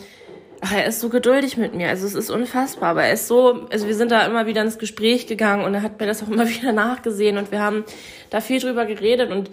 ach, 0.60 0.72
er 0.72 0.86
ist 0.86 1.00
so 1.00 1.08
geduldig 1.08 1.56
mit 1.56 1.74
mir. 1.74 1.88
Also 1.88 2.06
es 2.06 2.14
ist 2.14 2.30
unfassbar. 2.30 2.90
Aber 2.90 3.04
er 3.04 3.12
ist 3.12 3.28
so, 3.28 3.66
also 3.70 3.86
wir 3.86 3.94
sind 3.94 4.10
da 4.10 4.26
immer 4.26 4.46
wieder 4.46 4.62
ins 4.62 4.78
Gespräch 4.78 5.26
gegangen 5.26 5.64
und 5.64 5.74
er 5.74 5.82
hat 5.82 6.00
mir 6.00 6.06
das 6.06 6.22
auch 6.22 6.28
immer 6.28 6.48
wieder 6.48 6.72
nachgesehen 6.72 7.38
und 7.38 7.52
wir 7.52 7.60
haben 7.60 7.84
da 8.30 8.40
viel 8.40 8.60
drüber 8.60 8.86
geredet 8.86 9.30
und 9.30 9.50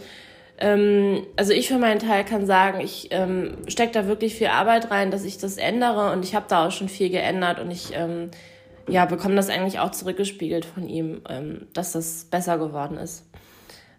ähm, 0.57 1.25
also 1.35 1.51
ich 1.51 1.67
für 1.67 1.77
meinen 1.77 1.99
Teil 1.99 2.23
kann 2.23 2.45
sagen, 2.45 2.79
ich 2.79 3.09
ähm, 3.11 3.57
stecke 3.67 3.91
da 3.91 4.07
wirklich 4.07 4.35
viel 4.35 4.47
Arbeit 4.47 4.89
rein, 4.89 5.11
dass 5.11 5.25
ich 5.25 5.37
das 5.37 5.57
ändere 5.57 6.13
und 6.13 6.23
ich 6.23 6.33
habe 6.33 6.45
da 6.47 6.67
auch 6.67 6.71
schon 6.71 6.87
viel 6.87 7.09
geändert 7.09 7.59
und 7.59 7.71
ich 7.71 7.91
ähm, 7.93 8.31
ja, 8.87 9.05
bekomme 9.05 9.35
das 9.35 9.49
eigentlich 9.49 9.79
auch 9.79 9.91
zurückgespiegelt 9.91 10.63
von 10.63 10.87
ihm, 10.87 11.21
ähm, 11.27 11.67
dass 11.73 11.91
das 11.91 12.25
besser 12.25 12.57
geworden 12.57 12.97
ist. 12.97 13.25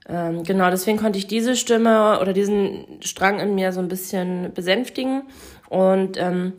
Ähm, 0.08 0.44
genau, 0.44 0.70
deswegen 0.70 0.98
konnte 0.98 1.18
ich 1.18 1.26
diese 1.26 1.56
Stimme 1.56 2.20
oder 2.20 2.32
diesen 2.32 2.86
Strang 3.00 3.40
in 3.40 3.54
mir 3.54 3.72
so 3.72 3.80
ein 3.80 3.88
bisschen 3.88 4.52
besänftigen. 4.54 5.22
Und 5.68 6.16
ähm, 6.16 6.52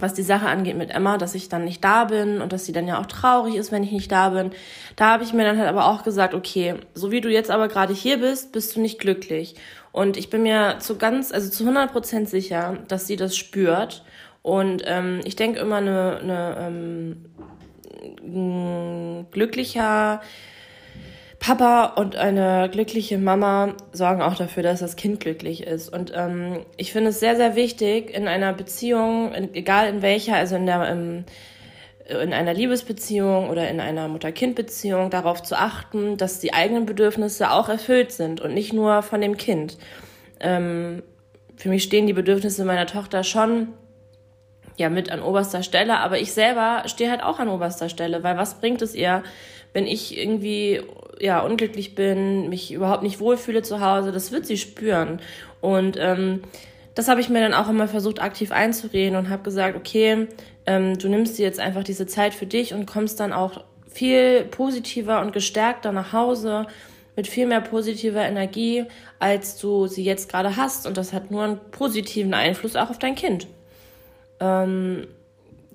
was 0.00 0.14
die 0.14 0.22
Sache 0.22 0.46
angeht 0.46 0.76
mit 0.76 0.90
Emma, 0.90 1.18
dass 1.18 1.34
ich 1.34 1.48
dann 1.48 1.64
nicht 1.64 1.84
da 1.84 2.04
bin 2.04 2.40
und 2.40 2.52
dass 2.52 2.64
sie 2.64 2.72
dann 2.72 2.86
ja 2.86 3.00
auch 3.00 3.06
traurig 3.06 3.54
ist, 3.54 3.72
wenn 3.72 3.82
ich 3.82 3.92
nicht 3.92 4.10
da 4.10 4.30
bin, 4.30 4.50
da 4.96 5.10
habe 5.10 5.24
ich 5.24 5.32
mir 5.32 5.44
dann 5.44 5.58
halt 5.58 5.68
aber 5.68 5.86
auch 5.86 6.02
gesagt, 6.02 6.34
okay, 6.34 6.74
so 6.94 7.10
wie 7.10 7.20
du 7.20 7.28
jetzt 7.28 7.50
aber 7.50 7.68
gerade 7.68 7.94
hier 7.94 8.18
bist, 8.18 8.52
bist 8.52 8.76
du 8.76 8.80
nicht 8.80 8.98
glücklich. 8.98 9.56
Und 9.92 10.16
ich 10.16 10.30
bin 10.30 10.42
mir 10.42 10.76
zu 10.78 10.96
ganz, 10.96 11.32
also 11.32 11.50
zu 11.50 11.64
100 11.64 11.92
Prozent 11.92 12.28
sicher, 12.28 12.78
dass 12.88 13.06
sie 13.06 13.16
das 13.16 13.36
spürt. 13.36 14.04
Und 14.42 14.82
ähm, 14.86 15.20
ich 15.24 15.36
denke 15.36 15.60
immer, 15.60 15.76
eine, 15.76 16.18
eine 16.22 16.56
ähm, 16.60 17.24
glücklicher 19.30 20.22
Papa 21.40 21.86
und 21.96 22.16
eine 22.16 22.68
glückliche 22.70 23.16
Mama 23.16 23.74
sorgen 23.92 24.20
auch 24.20 24.36
dafür, 24.36 24.62
dass 24.62 24.80
das 24.80 24.94
Kind 24.94 25.20
glücklich 25.20 25.62
ist. 25.66 25.88
Und 25.88 26.12
ähm, 26.14 26.66
ich 26.76 26.92
finde 26.92 27.10
es 27.10 27.18
sehr, 27.18 27.34
sehr 27.34 27.56
wichtig 27.56 28.14
in 28.14 28.28
einer 28.28 28.52
Beziehung, 28.52 29.32
in, 29.32 29.54
egal 29.54 29.88
in 29.88 30.02
welcher, 30.02 30.36
also 30.36 30.54
in 30.56 30.66
der 30.66 30.88
ähm, 30.88 31.24
in 32.08 32.32
einer 32.32 32.52
Liebesbeziehung 32.52 33.48
oder 33.48 33.70
in 33.70 33.80
einer 33.80 34.08
Mutter-Kind-Beziehung 34.08 35.10
darauf 35.10 35.42
zu 35.42 35.56
achten, 35.56 36.16
dass 36.16 36.40
die 36.40 36.52
eigenen 36.52 36.84
Bedürfnisse 36.84 37.52
auch 37.52 37.68
erfüllt 37.68 38.12
sind 38.12 38.40
und 38.40 38.52
nicht 38.52 38.72
nur 38.72 39.02
von 39.02 39.20
dem 39.20 39.36
Kind. 39.36 39.78
Ähm, 40.40 41.02
für 41.56 41.68
mich 41.68 41.84
stehen 41.84 42.06
die 42.06 42.12
Bedürfnisse 42.12 42.64
meiner 42.64 42.86
Tochter 42.86 43.22
schon 43.22 43.68
ja 44.76 44.88
mit 44.88 45.10
an 45.12 45.22
oberster 45.22 45.62
Stelle, 45.62 45.98
aber 45.98 46.18
ich 46.18 46.32
selber 46.32 46.82
stehe 46.86 47.10
halt 47.10 47.22
auch 47.22 47.38
an 47.38 47.48
oberster 47.48 47.88
Stelle, 47.88 48.24
weil 48.24 48.36
was 48.36 48.60
bringt 48.60 48.82
es 48.82 48.94
ihr, 48.94 49.22
wenn 49.72 49.86
ich 49.86 50.18
irgendwie 50.18 50.82
ja 51.20 51.40
unglücklich 51.40 51.94
bin, 51.94 52.48
mich 52.48 52.72
überhaupt 52.72 53.02
nicht 53.02 53.20
wohlfühle 53.20 53.62
zu 53.62 53.80
Hause, 53.80 54.12
das 54.12 54.32
wird 54.32 54.46
sie 54.46 54.56
spüren 54.56 55.20
und 55.60 55.96
ähm, 55.98 56.42
das 56.94 57.08
habe 57.08 57.20
ich 57.20 57.28
mir 57.28 57.40
dann 57.40 57.54
auch 57.54 57.68
immer 57.68 57.88
versucht 57.88 58.20
aktiv 58.20 58.52
einzureden 58.52 59.16
und 59.16 59.30
habe 59.30 59.42
gesagt, 59.42 59.76
okay, 59.76 60.26
ähm, 60.66 60.98
du 60.98 61.08
nimmst 61.08 61.38
dir 61.38 61.44
jetzt 61.44 61.60
einfach 61.60 61.84
diese 61.84 62.06
Zeit 62.06 62.34
für 62.34 62.46
dich 62.46 62.74
und 62.74 62.86
kommst 62.86 63.20
dann 63.20 63.32
auch 63.32 63.64
viel 63.88 64.44
positiver 64.44 65.20
und 65.20 65.32
gestärkter 65.32 65.92
nach 65.92 66.12
Hause 66.12 66.66
mit 67.16 67.26
viel 67.26 67.46
mehr 67.46 67.60
positiver 67.60 68.22
Energie, 68.22 68.84
als 69.18 69.58
du 69.58 69.86
sie 69.86 70.04
jetzt 70.04 70.30
gerade 70.30 70.56
hast. 70.56 70.86
Und 70.86 70.96
das 70.96 71.12
hat 71.12 71.30
nur 71.30 71.42
einen 71.42 71.60
positiven 71.70 72.34
Einfluss 72.34 72.76
auch 72.76 72.90
auf 72.90 72.98
dein 72.98 73.14
Kind. 73.14 73.46
Ähm, 74.38 75.06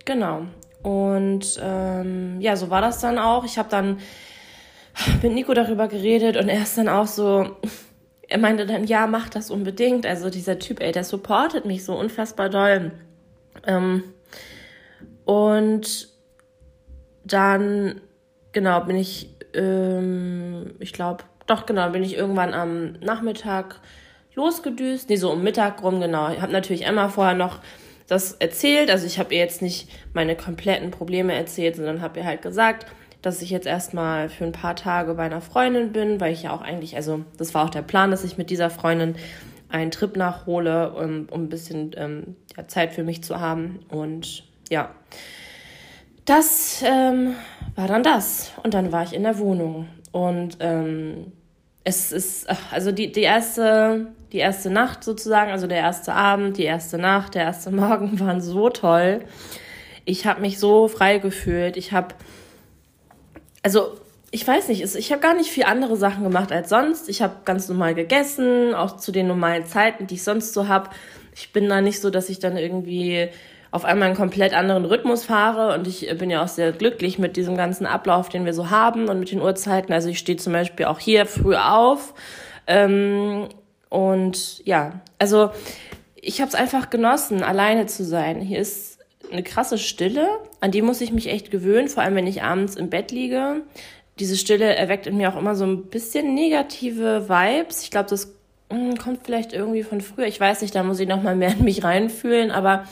genau. 0.05 0.45
Und 0.85 1.59
ähm, 1.63 2.39
ja, 2.41 2.55
so 2.55 2.69
war 2.69 2.79
das 2.79 2.99
dann 2.99 3.17
auch. 3.17 3.43
Ich 3.43 3.57
habe 3.57 3.69
dann 3.69 3.97
mit 5.23 5.33
Nico 5.33 5.55
darüber 5.55 5.87
geredet 5.87 6.37
und 6.37 6.47
er 6.47 6.61
ist 6.61 6.77
dann 6.77 6.89
auch 6.89 7.07
so, 7.07 7.57
er 8.27 8.37
meinte 8.37 8.67
dann, 8.67 8.83
ja, 8.83 9.07
mach 9.07 9.27
das 9.27 9.49
unbedingt. 9.49 10.05
Also 10.05 10.29
dieser 10.29 10.59
Typ, 10.59 10.79
ey, 10.81 10.91
der 10.91 11.03
supportet 11.03 11.65
mich 11.65 11.83
so 11.83 11.97
unfassbar 11.97 12.49
doll. 12.49 12.91
Ähm, 13.65 14.03
und 15.25 16.09
dann, 17.23 18.01
genau, 18.51 18.81
bin 18.81 18.97
ich, 18.97 19.35
ähm, 19.55 20.75
ich 20.77 20.93
glaube, 20.93 21.23
doch, 21.47 21.65
genau, 21.65 21.89
bin 21.89 22.03
ich 22.03 22.15
irgendwann 22.15 22.53
am 22.53 22.91
Nachmittag 22.99 23.79
losgedüst. 24.35 25.09
Nee, 25.09 25.15
so 25.15 25.31
um 25.31 25.41
Mittag 25.41 25.81
rum, 25.81 25.99
genau. 25.99 26.31
Ich 26.31 26.41
habe 26.41 26.51
natürlich 26.51 26.85
Emma 26.85 27.09
vorher 27.09 27.33
noch 27.33 27.59
das 28.07 28.33
erzählt. 28.33 28.89
Also 28.89 29.05
ich 29.05 29.19
habe 29.19 29.33
ihr 29.33 29.39
jetzt 29.39 29.61
nicht 29.61 29.89
meine 30.13 30.35
kompletten 30.35 30.91
Probleme 30.91 31.33
erzählt, 31.33 31.75
sondern 31.75 32.01
habe 32.01 32.19
ihr 32.19 32.25
halt 32.25 32.41
gesagt, 32.41 32.85
dass 33.21 33.41
ich 33.41 33.49
jetzt 33.49 33.65
erstmal 33.65 34.29
für 34.29 34.45
ein 34.45 34.51
paar 34.51 34.75
Tage 34.75 35.15
bei 35.15 35.23
einer 35.23 35.41
Freundin 35.41 35.91
bin, 35.91 36.19
weil 36.19 36.31
ich 36.31 36.43
ja 36.43 36.51
auch 36.51 36.61
eigentlich, 36.61 36.95
also 36.95 37.21
das 37.37 37.53
war 37.55 37.65
auch 37.65 37.71
der 37.71 37.81
Plan, 37.81 38.11
dass 38.11 38.23
ich 38.23 38.37
mit 38.37 38.51
dieser 38.51 38.69
Freundin 38.69 39.15
einen 39.69 39.89
Trip 39.89 40.15
nachhole, 40.15 40.91
um, 40.93 41.27
um 41.31 41.43
ein 41.43 41.49
bisschen 41.49 41.91
ähm, 41.97 42.35
ja, 42.55 42.67
Zeit 42.67 42.93
für 42.93 43.03
mich 43.03 43.23
zu 43.23 43.39
haben. 43.39 43.79
Und 43.89 44.43
ja, 44.69 44.91
das 46.25 46.83
ähm, 46.85 47.35
war 47.75 47.87
dann 47.87 48.03
das. 48.03 48.51
Und 48.63 48.75
dann 48.75 48.91
war 48.91 49.03
ich 49.03 49.13
in 49.13 49.23
der 49.23 49.39
Wohnung. 49.39 49.87
Und 50.11 50.57
ähm, 50.59 51.31
es 51.87 52.11
ist, 52.11 52.47
also 52.71 52.91
die, 52.91 53.11
die 53.11 53.21
erste, 53.21 54.07
die 54.31 54.39
erste 54.39 54.71
Nacht 54.71 55.03
sozusagen, 55.03 55.51
also 55.51 55.67
der 55.67 55.77
erste 55.77 56.13
Abend, 56.13 56.57
die 56.57 56.63
erste 56.63 56.97
Nacht, 56.97 57.35
der 57.35 57.43
erste 57.43 57.71
Morgen 57.71 58.19
waren 58.19 58.41
so 58.41 58.69
toll. 58.69 59.21
Ich 60.03 60.25
habe 60.25 60.41
mich 60.41 60.59
so 60.59 60.87
frei 60.87 61.19
gefühlt. 61.19 61.77
Ich 61.77 61.91
habe, 61.91 62.15
also 63.61 63.97
ich 64.31 64.45
weiß 64.45 64.67
nicht, 64.67 64.81
ich 64.95 65.11
habe 65.11 65.21
gar 65.21 65.35
nicht 65.35 65.49
viel 65.49 65.63
andere 65.63 65.95
Sachen 65.95 66.23
gemacht 66.23 66.51
als 66.51 66.69
sonst. 66.69 67.07
Ich 67.07 67.21
habe 67.21 67.35
ganz 67.45 67.69
normal 67.69 67.93
gegessen, 67.93 68.73
auch 68.73 68.97
zu 68.97 69.11
den 69.11 69.27
normalen 69.27 69.65
Zeiten, 69.65 70.07
die 70.07 70.15
ich 70.15 70.23
sonst 70.23 70.53
so 70.53 70.67
habe. 70.67 70.89
Ich 71.35 71.53
bin 71.53 71.69
da 71.69 71.81
nicht 71.81 72.01
so, 72.01 72.09
dass 72.09 72.29
ich 72.29 72.39
dann 72.39 72.57
irgendwie 72.57 73.29
auf 73.75 73.83
einmal 73.83 74.07
einen 74.07 74.15
komplett 74.15 74.53
anderen 74.53 74.85
Rhythmus 74.85 75.25
fahre 75.25 75.75
und 75.75 75.85
ich 75.85 76.07
bin 76.17 76.29
ja 76.29 76.41
auch 76.41 76.47
sehr 76.47 76.71
glücklich 76.71 77.19
mit 77.19 77.35
diesem 77.35 77.57
ganzen 77.57 77.85
Ablauf, 77.85 78.29
den 78.29 78.45
wir 78.45 78.53
so 78.53 78.69
haben 78.69 79.09
und 79.09 79.19
mit 79.19 79.31
den 79.31 79.41
Uhrzeiten. 79.41 79.91
Also 79.91 80.07
ich 80.07 80.17
stehe 80.17 80.37
zum 80.37 80.53
Beispiel 80.53 80.85
auch 80.85 80.97
hier 80.97 81.25
früh 81.25 81.55
auf 81.55 82.13
ähm, 82.67 83.49
und 83.89 84.65
ja, 84.65 85.01
also 85.19 85.49
ich 86.15 86.39
habe 86.39 86.47
es 86.47 86.55
einfach 86.55 86.89
genossen, 86.89 87.43
alleine 87.43 87.85
zu 87.85 88.05
sein. 88.05 88.39
Hier 88.39 88.59
ist 88.59 88.99
eine 89.29 89.43
krasse 89.43 89.77
Stille, 89.77 90.29
an 90.61 90.71
die 90.71 90.81
muss 90.81 91.01
ich 91.01 91.11
mich 91.11 91.27
echt 91.27 91.51
gewöhnen, 91.51 91.89
vor 91.89 92.01
allem 92.01 92.15
wenn 92.15 92.27
ich 92.27 92.43
abends 92.43 92.77
im 92.77 92.89
Bett 92.89 93.11
liege. 93.11 93.63
Diese 94.19 94.37
Stille 94.37 94.73
erweckt 94.73 95.05
in 95.05 95.17
mir 95.17 95.33
auch 95.33 95.37
immer 95.37 95.55
so 95.55 95.65
ein 95.65 95.87
bisschen 95.87 96.33
negative 96.33 97.27
Vibes. 97.27 97.83
Ich 97.83 97.91
glaube, 97.91 98.09
das 98.09 98.33
hm, 98.69 98.97
kommt 98.97 99.25
vielleicht 99.25 99.51
irgendwie 99.51 99.83
von 99.83 99.99
früher. 99.99 100.27
Ich 100.27 100.39
weiß 100.39 100.61
nicht, 100.61 100.73
da 100.73 100.83
muss 100.83 101.01
ich 101.01 101.09
noch 101.09 101.21
mal 101.21 101.35
mehr 101.35 101.51
in 101.51 101.65
mich 101.65 101.83
reinfühlen, 101.83 102.51
aber 102.51 102.85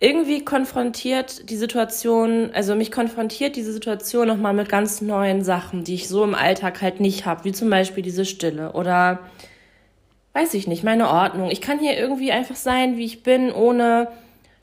irgendwie 0.00 0.44
konfrontiert 0.44 1.50
die 1.50 1.56
Situation, 1.56 2.50
also 2.54 2.74
mich 2.76 2.92
konfrontiert 2.92 3.56
diese 3.56 3.72
Situation 3.72 4.28
nochmal 4.28 4.54
mit 4.54 4.68
ganz 4.68 5.00
neuen 5.00 5.42
Sachen, 5.42 5.82
die 5.82 5.94
ich 5.94 6.08
so 6.08 6.22
im 6.22 6.36
Alltag 6.36 6.80
halt 6.82 7.00
nicht 7.00 7.26
habe, 7.26 7.44
wie 7.44 7.52
zum 7.52 7.68
Beispiel 7.68 8.02
diese 8.02 8.24
Stille 8.24 8.72
oder 8.72 9.18
weiß 10.34 10.54
ich 10.54 10.68
nicht, 10.68 10.84
meine 10.84 11.08
Ordnung. 11.08 11.50
Ich 11.50 11.60
kann 11.60 11.80
hier 11.80 11.98
irgendwie 11.98 12.30
einfach 12.30 12.54
sein, 12.54 12.96
wie 12.96 13.04
ich 13.04 13.24
bin, 13.24 13.50
ohne 13.50 14.08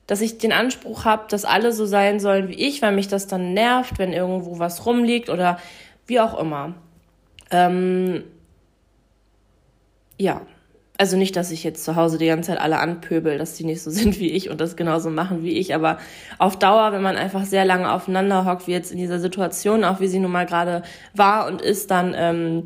dass 0.07 0.21
ich 0.21 0.37
den 0.37 0.53
Anspruch 0.53 1.03
habe, 1.03 1.25
dass 1.29 1.43
alle 1.43 1.73
so 1.73 1.85
sein 1.85 2.19
sollen 2.21 2.47
wie 2.47 2.53
ich, 2.53 2.81
weil 2.81 2.93
mich 2.93 3.09
das 3.09 3.27
dann 3.27 3.53
nervt, 3.53 3.97
wenn 3.97 4.13
irgendwo 4.13 4.59
was 4.59 4.85
rumliegt 4.85 5.29
oder 5.29 5.59
wie 6.07 6.21
auch 6.21 6.39
immer. 6.39 6.75
Ähm, 7.51 8.23
ja, 10.17 10.41
also 10.97 11.17
nicht, 11.17 11.35
dass 11.35 11.51
ich 11.51 11.63
jetzt 11.63 11.83
zu 11.83 11.95
Hause 11.95 12.17
die 12.17 12.27
ganze 12.27 12.51
Zeit 12.51 12.59
alle 12.59 12.79
anpöbel, 12.79 13.37
dass 13.37 13.55
die 13.55 13.65
nicht 13.65 13.81
so 13.81 13.89
sind 13.91 14.19
wie 14.19 14.31
ich 14.31 14.49
und 14.49 14.61
das 14.61 14.75
genauso 14.75 15.09
machen 15.09 15.43
wie 15.43 15.53
ich, 15.53 15.75
aber 15.75 15.99
auf 16.37 16.57
Dauer, 16.57 16.91
wenn 16.91 17.01
man 17.01 17.17
einfach 17.17 17.45
sehr 17.45 17.65
lange 17.65 17.91
aufeinander 17.91 18.45
hockt, 18.45 18.67
wie 18.67 18.71
jetzt 18.71 18.91
in 18.91 18.97
dieser 18.97 19.19
Situation, 19.19 19.83
auch 19.83 19.99
wie 19.99 20.07
sie 20.07 20.19
nun 20.19 20.31
mal 20.31 20.45
gerade 20.45 20.83
war 21.13 21.47
und 21.47 21.61
ist, 21.61 21.91
dann 21.91 22.13
ähm, 22.17 22.63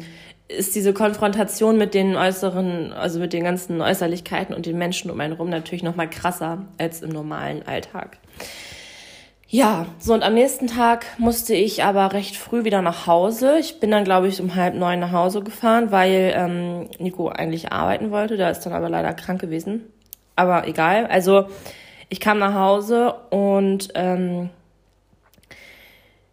ist 0.47 0.75
diese 0.75 0.93
Konfrontation 0.93 1.77
mit 1.77 1.93
den 1.93 2.15
äußeren, 2.15 2.91
also 2.91 3.19
mit 3.19 3.33
den 3.33 3.43
ganzen 3.43 3.81
Äußerlichkeiten 3.81 4.55
und 4.55 4.65
den 4.65 4.77
Menschen 4.77 5.11
um 5.11 5.19
einen 5.19 5.33
rum 5.33 5.49
natürlich 5.49 5.83
noch 5.83 5.95
mal 5.95 6.09
krasser 6.09 6.65
als 6.77 7.01
im 7.01 7.09
normalen 7.09 7.65
Alltag. 7.67 8.17
Ja, 9.51 9.87
so 9.97 10.13
und 10.13 10.21
am 10.21 10.35
nächsten 10.35 10.67
Tag 10.67 11.07
musste 11.17 11.55
ich 11.55 11.83
aber 11.83 12.13
recht 12.13 12.37
früh 12.37 12.65
wieder 12.65 12.83
nach 12.83 13.07
Hause. 13.07 13.57
Ich 13.57 13.79
bin 13.79 13.89
dann, 13.89 14.03
glaube 14.03 14.27
ich, 14.27 14.39
um 14.39 14.53
halb 14.53 14.75
neun 14.75 14.99
nach 14.99 15.11
Hause 15.11 15.41
gefahren, 15.41 15.91
weil 15.91 16.33
ähm, 16.35 16.87
Nico 16.99 17.29
eigentlich 17.29 17.71
arbeiten 17.71 18.11
wollte. 18.11 18.37
Der 18.37 18.51
ist 18.51 18.59
dann 18.59 18.73
aber 18.73 18.89
leider 18.89 19.11
krank 19.15 19.41
gewesen. 19.41 19.91
Aber 20.35 20.67
egal. 20.67 21.07
Also 21.07 21.47
ich 22.09 22.19
kam 22.19 22.37
nach 22.37 22.53
Hause 22.53 23.15
und 23.31 23.89
ähm, 23.95 24.51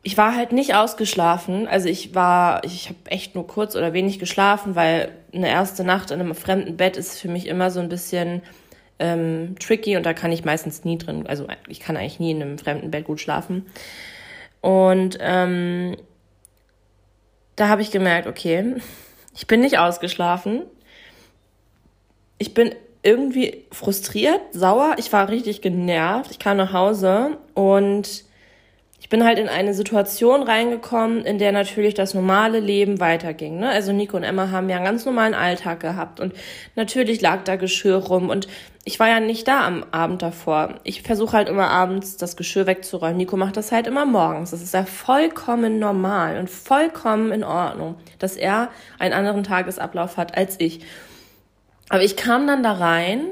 ich 0.03 0.19
war 0.19 0.37
halt 0.37 0.53
nicht 0.53 0.75
ausgeschlafen. 0.75 1.67
Also 1.67 1.89
ich 1.89 2.15
war, 2.15 2.65
ich 2.65 2.91
habe 2.91 2.99
echt 3.07 3.35
nur 3.35 3.47
kurz 3.47 3.77
oder 3.77 3.95
wenig 3.95 4.19
geschlafen, 4.19 4.75
weil 4.75 5.13
eine 5.33 5.49
erste 5.49 5.85
Nacht 5.85 6.11
in 6.11 6.21
einem 6.21 6.35
fremden 6.35 6.77
Bett 6.77 6.99
ist 6.99 7.19
für 7.19 7.29
mich 7.29 7.47
immer 7.47 7.71
so 7.71 7.81
ein 7.81 7.89
bisschen 7.89 8.43
ähm, 8.99 9.57
tricky 9.59 9.97
und 9.97 10.05
da 10.05 10.15
kann 10.15 10.33
ich 10.33 10.45
meistens 10.45 10.85
nie 10.85 10.99
drin, 10.99 11.27
also 11.27 11.47
ich 11.69 11.81
kann 11.81 11.97
eigentlich 11.97 12.21
nie 12.21 12.31
in 12.31 12.43
einem 12.43 12.59
fremden 12.59 12.91
Bett 12.91 13.05
gut 13.05 13.21
schlafen. 13.21 13.67
Und 14.61 15.19
ähm, 15.21 15.97
da 17.57 17.69
habe 17.69 17.83
ich 17.83 17.91
gemerkt, 17.91 18.27
okay, 18.27 18.77
ich 19.35 19.47
bin 19.47 19.61
nicht 19.61 19.79
ausgeschlafen. 19.79 20.63
Ich 22.39 22.53
bin 22.53 22.75
irgendwie 23.03 23.65
frustriert, 23.73 24.41
sauer. 24.53 24.97
Ich 24.99 25.13
war 25.13 25.29
richtig 25.29 25.63
genervt. 25.63 26.31
Ich 26.31 26.39
kam 26.39 26.57
nach 26.57 26.73
Hause 26.73 27.39
und 27.55 28.26
ich 28.99 29.09
bin 29.09 29.25
halt 29.25 29.39
in 29.39 29.49
eine 29.49 29.75
Situation 29.75 30.43
reingekommen, 30.43 31.25
in 31.25 31.39
der 31.39 31.53
natürlich 31.53 31.95
das 31.95 32.15
normale 32.15 32.61
Leben 32.61 32.99
weiterging. 32.99 33.59
Ne? 33.59 33.69
Also 33.69 33.93
Nico 33.93 34.17
und 34.17 34.25
Emma 34.25 34.51
haben 34.51 34.69
ja 34.69 34.77
einen 34.77 34.85
ganz 34.85 35.05
normalen 35.05 35.35
Alltag 35.35 35.81
gehabt 35.81 36.19
und 36.19 36.35
natürlich 36.75 37.21
lag 37.21 37.45
da 37.45 37.57
Geschirr 37.57 37.97
rum 37.97 38.31
und 38.31 38.49
ich 38.85 39.01
war 39.01 39.09
ja 39.09 39.19
nicht 39.19 39.49
da 39.49 39.67
am 39.67 39.85
Abend 39.91 40.23
davor. 40.23 40.77
Ich 40.85 41.03
versuche 41.03 41.37
halt 41.37 41.49
immer 41.49 41.69
abends 41.69 42.17
das 42.17 42.37
Geschirr 42.37 42.67
wegzuräumen. 42.67 43.17
Nico 43.17 43.37
macht 43.37 43.57
das 43.57 43.73
halt 43.73 43.89
immer 43.89 44.07
morgens. 44.07 44.53
Das 44.53 44.63
ist 44.63 44.75
ja 44.75 44.85
vollkommen 44.85 45.81
normal 45.81 46.39
und 46.39 46.49
vollkommen 46.49 47.33
in 47.33 47.43
Ordnung, 47.43 47.97
dass 48.21 48.37
er 48.37 48.71
einen 49.01 49.13
anderen 49.13 49.43
Tagesablauf 49.43 50.17
hat 50.17 50.37
als 50.37 50.61
ich. 50.61 50.81
Aber 51.89 52.03
ich 52.03 52.17
kam 52.17 52.47
dann 52.47 52.63
da 52.63 52.73
rein 52.73 53.27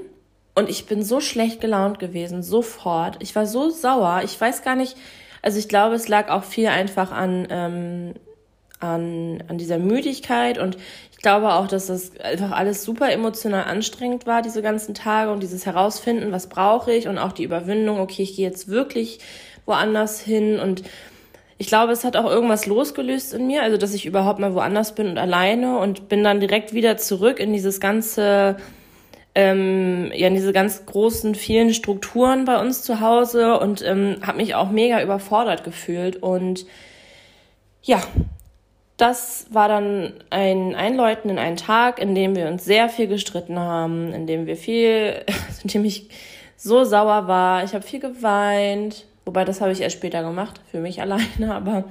und 0.56 0.68
ich 0.68 0.86
bin 0.86 1.04
so 1.04 1.20
schlecht 1.20 1.60
gelaunt 1.60 2.00
gewesen, 2.00 2.42
sofort. 2.42 3.16
Ich 3.20 3.34
war 3.36 3.46
so 3.46 3.70
sauer. 3.70 4.22
Ich 4.24 4.40
weiß 4.40 4.62
gar 4.62 4.74
nicht, 4.74 4.96
also 5.44 5.58
ich 5.58 5.68
glaube, 5.68 5.94
es 5.94 6.08
lag 6.08 6.30
auch 6.30 6.42
viel 6.42 6.68
einfach 6.68 7.12
an, 7.12 7.46
ähm, 7.50 8.14
an, 8.80 9.44
an 9.46 9.58
dieser 9.58 9.78
Müdigkeit 9.78 10.56
und 10.56 10.78
ich 11.12 11.18
glaube 11.18 11.52
auch, 11.52 11.66
dass 11.66 11.86
das 11.86 12.18
einfach 12.18 12.52
alles 12.52 12.82
super 12.82 13.12
emotional 13.12 13.64
anstrengend 13.64 14.26
war, 14.26 14.40
diese 14.40 14.62
ganzen 14.62 14.94
Tage 14.94 15.30
und 15.30 15.42
dieses 15.42 15.66
Herausfinden, 15.66 16.32
was 16.32 16.48
brauche 16.48 16.92
ich 16.94 17.08
und 17.08 17.18
auch 17.18 17.32
die 17.32 17.44
Überwindung, 17.44 18.00
okay, 18.00 18.22
ich 18.22 18.36
gehe 18.36 18.48
jetzt 18.48 18.68
wirklich 18.68 19.18
woanders 19.66 20.18
hin 20.18 20.58
und 20.58 20.82
ich 21.58 21.66
glaube, 21.66 21.92
es 21.92 22.04
hat 22.04 22.16
auch 22.16 22.30
irgendwas 22.30 22.64
losgelöst 22.64 23.34
in 23.34 23.46
mir, 23.46 23.62
also 23.62 23.76
dass 23.76 23.92
ich 23.92 24.06
überhaupt 24.06 24.38
mal 24.38 24.54
woanders 24.54 24.94
bin 24.94 25.08
und 25.08 25.18
alleine 25.18 25.78
und 25.78 26.08
bin 26.08 26.24
dann 26.24 26.40
direkt 26.40 26.72
wieder 26.72 26.96
zurück 26.96 27.38
in 27.38 27.52
dieses 27.52 27.80
ganze 27.80 28.56
ähm, 29.34 30.12
ja 30.14 30.28
in 30.28 30.34
diese 30.34 30.52
ganz 30.52 30.86
großen, 30.86 31.34
vielen 31.34 31.74
Strukturen 31.74 32.44
bei 32.44 32.60
uns 32.60 32.82
zu 32.82 33.00
Hause 33.00 33.58
und 33.58 33.82
ähm, 33.82 34.18
habe 34.22 34.38
mich 34.38 34.54
auch 34.54 34.70
mega 34.70 35.02
überfordert 35.02 35.64
gefühlt. 35.64 36.22
Und 36.22 36.66
ja, 37.82 38.00
das 38.96 39.46
war 39.50 39.68
dann 39.68 40.12
ein 40.30 40.74
Einläuten 40.76 41.30
in 41.30 41.38
einen 41.38 41.56
Tag, 41.56 41.98
in 41.98 42.14
dem 42.14 42.36
wir 42.36 42.46
uns 42.46 42.64
sehr 42.64 42.88
viel 42.88 43.08
gestritten 43.08 43.58
haben, 43.58 44.12
in 44.12 44.26
dem 44.26 44.46
wir 44.46 44.56
viel, 44.56 45.24
in 45.62 45.68
dem 45.68 45.84
ich 45.84 46.08
so 46.56 46.84
sauer 46.84 47.26
war. 47.26 47.64
Ich 47.64 47.74
habe 47.74 47.84
viel 47.84 48.00
geweint. 48.00 49.04
Wobei, 49.24 49.44
das 49.44 49.60
habe 49.60 49.72
ich 49.72 49.80
erst 49.80 49.96
später 49.96 50.22
gemacht, 50.22 50.60
für 50.70 50.78
mich 50.78 51.00
alleine. 51.02 51.54
Aber, 51.54 51.84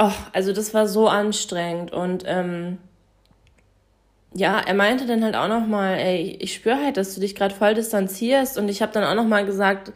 oh, 0.00 0.10
also 0.32 0.52
das 0.52 0.74
war 0.74 0.88
so 0.88 1.06
anstrengend. 1.06 1.92
Und 1.92 2.24
ähm, 2.26 2.78
ja, 4.34 4.60
er 4.60 4.74
meinte 4.74 5.06
dann 5.06 5.24
halt 5.24 5.36
auch 5.36 5.48
nochmal, 5.48 5.98
ey, 5.98 6.36
ich 6.40 6.54
spüre 6.54 6.82
halt, 6.82 6.96
dass 6.96 7.14
du 7.14 7.20
dich 7.20 7.34
gerade 7.34 7.54
voll 7.54 7.74
distanzierst. 7.74 8.58
Und 8.58 8.68
ich 8.68 8.82
habe 8.82 8.92
dann 8.92 9.04
auch 9.04 9.14
nochmal 9.14 9.44
gesagt, 9.44 9.92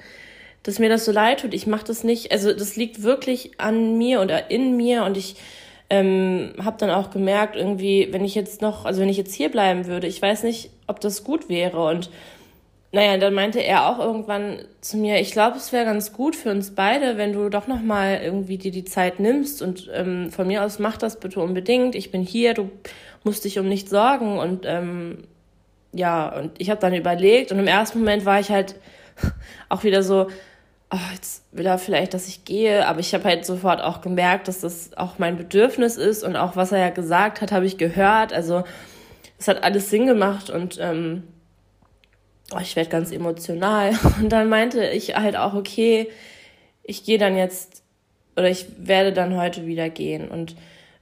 dass 0.63 0.79
mir 0.79 0.89
das 0.89 1.05
so 1.05 1.13
leid 1.13 1.41
tut. 1.41 1.55
Ich 1.55 1.67
mache 1.67 1.85
das 1.85 2.05
nicht, 2.05 2.33
also 2.33 2.53
das 2.53 2.77
liegt 2.77 3.03
wirklich 3.03 3.53
an 3.59 3.97
mir 3.97 4.21
oder 4.21 4.51
in 4.51 4.77
mir. 4.77 5.05
Und 5.05 5.17
ich 5.17 5.37
ähm, 5.89 6.55
habe 6.63 6.77
dann 6.79 6.91
auch 6.91 7.11
gemerkt, 7.11 7.57
irgendwie, 7.57 8.09
wenn 8.11 8.25
ich 8.25 8.35
jetzt 8.35 8.61
noch, 8.61 8.85
also 8.85 9.01
wenn 9.01 9.09
ich 9.09 9.17
jetzt 9.17 9.35
hier 9.35 9.51
bleiben 9.51 9.87
würde, 9.87 10.07
ich 10.07 10.21
weiß 10.21 10.43
nicht, 10.43 10.71
ob 10.87 11.01
das 11.01 11.25
gut 11.25 11.49
wäre. 11.49 11.85
Und 11.87 12.11
naja, 12.93 13.17
dann 13.19 13.35
meinte 13.35 13.61
er 13.61 13.89
auch 13.89 13.99
irgendwann 13.99 14.61
zu 14.81 14.97
mir, 14.97 15.21
ich 15.21 15.33
glaube, 15.33 15.57
es 15.57 15.73
wäre 15.73 15.85
ganz 15.85 16.13
gut 16.13 16.35
für 16.35 16.51
uns 16.51 16.75
beide, 16.75 17.17
wenn 17.17 17.33
du 17.33 17.49
doch 17.49 17.67
nochmal 17.67 18.21
irgendwie 18.23 18.59
dir 18.59 18.71
die 18.71 18.85
Zeit 18.85 19.21
nimmst 19.21 19.61
und 19.61 19.91
ähm, 19.93 20.31
von 20.31 20.47
mir 20.47 20.65
aus 20.65 20.79
mach 20.79 20.97
das 20.97 21.21
bitte 21.21 21.41
unbedingt. 21.41 21.95
Ich 21.95 22.11
bin 22.11 22.23
hier, 22.23 22.55
du 22.55 22.71
musst 23.27 23.45
dich 23.45 23.59
um 23.59 23.69
nichts 23.69 23.91
sorgen 23.91 24.39
und 24.39 24.65
ähm, 24.65 25.25
ja, 25.93 26.29
und 26.29 26.53
ich 26.59 26.71
habe 26.71 26.81
dann 26.81 26.95
überlegt 26.95 27.51
und 27.51 27.59
im 27.59 27.67
ersten 27.67 27.99
Moment 27.99 28.25
war 28.25 28.39
ich 28.39 28.51
halt 28.51 28.77
auch 29.69 29.83
wieder 29.83 30.03
so, 30.03 30.29
oh, 30.93 31.13
jetzt 31.13 31.43
will 31.51 31.67
er 31.67 31.79
vielleicht, 31.79 32.15
dass 32.15 32.29
ich 32.29 32.45
gehe, 32.45 32.87
aber 32.87 33.01
ich 33.01 33.13
habe 33.15 33.25
halt 33.25 33.45
sofort 33.45 33.83
auch 33.83 34.01
gemerkt, 34.01 34.47
dass 34.47 34.61
das 34.61 34.97
auch 34.97 35.19
mein 35.19 35.37
Bedürfnis 35.37 35.97
ist 35.97 36.23
und 36.23 36.37
auch 36.37 36.55
was 36.55 36.71
er 36.71 36.79
ja 36.79 36.91
gesagt 36.91 37.41
hat, 37.41 37.51
habe 37.51 37.67
ich 37.67 37.79
gehört. 37.79 38.33
Also 38.33 38.63
es 39.39 39.49
hat 39.49 39.65
alles 39.65 39.91
Sinn 39.91 40.07
gemacht 40.07 40.49
und 40.49 40.79
ähm, 40.81 41.25
oh, 42.55 42.61
ich 42.61 42.77
werde 42.77 42.91
ganz 42.91 43.11
emotional. 43.11 43.91
Und 44.21 44.31
dann 44.31 44.49
meinte 44.49 44.87
ich 44.89 45.17
halt 45.17 45.37
auch, 45.37 45.55
okay, 45.55 46.09
ich 46.85 47.05
gehe 47.05 47.19
dann 47.19 47.37
jetzt 47.37 47.83
oder 48.37 48.49
ich 48.49 48.67
werde 48.79 49.13
dann 49.13 49.37
heute 49.37 49.67
wieder 49.67 49.91
gehen 49.91 50.29
und 50.29 50.57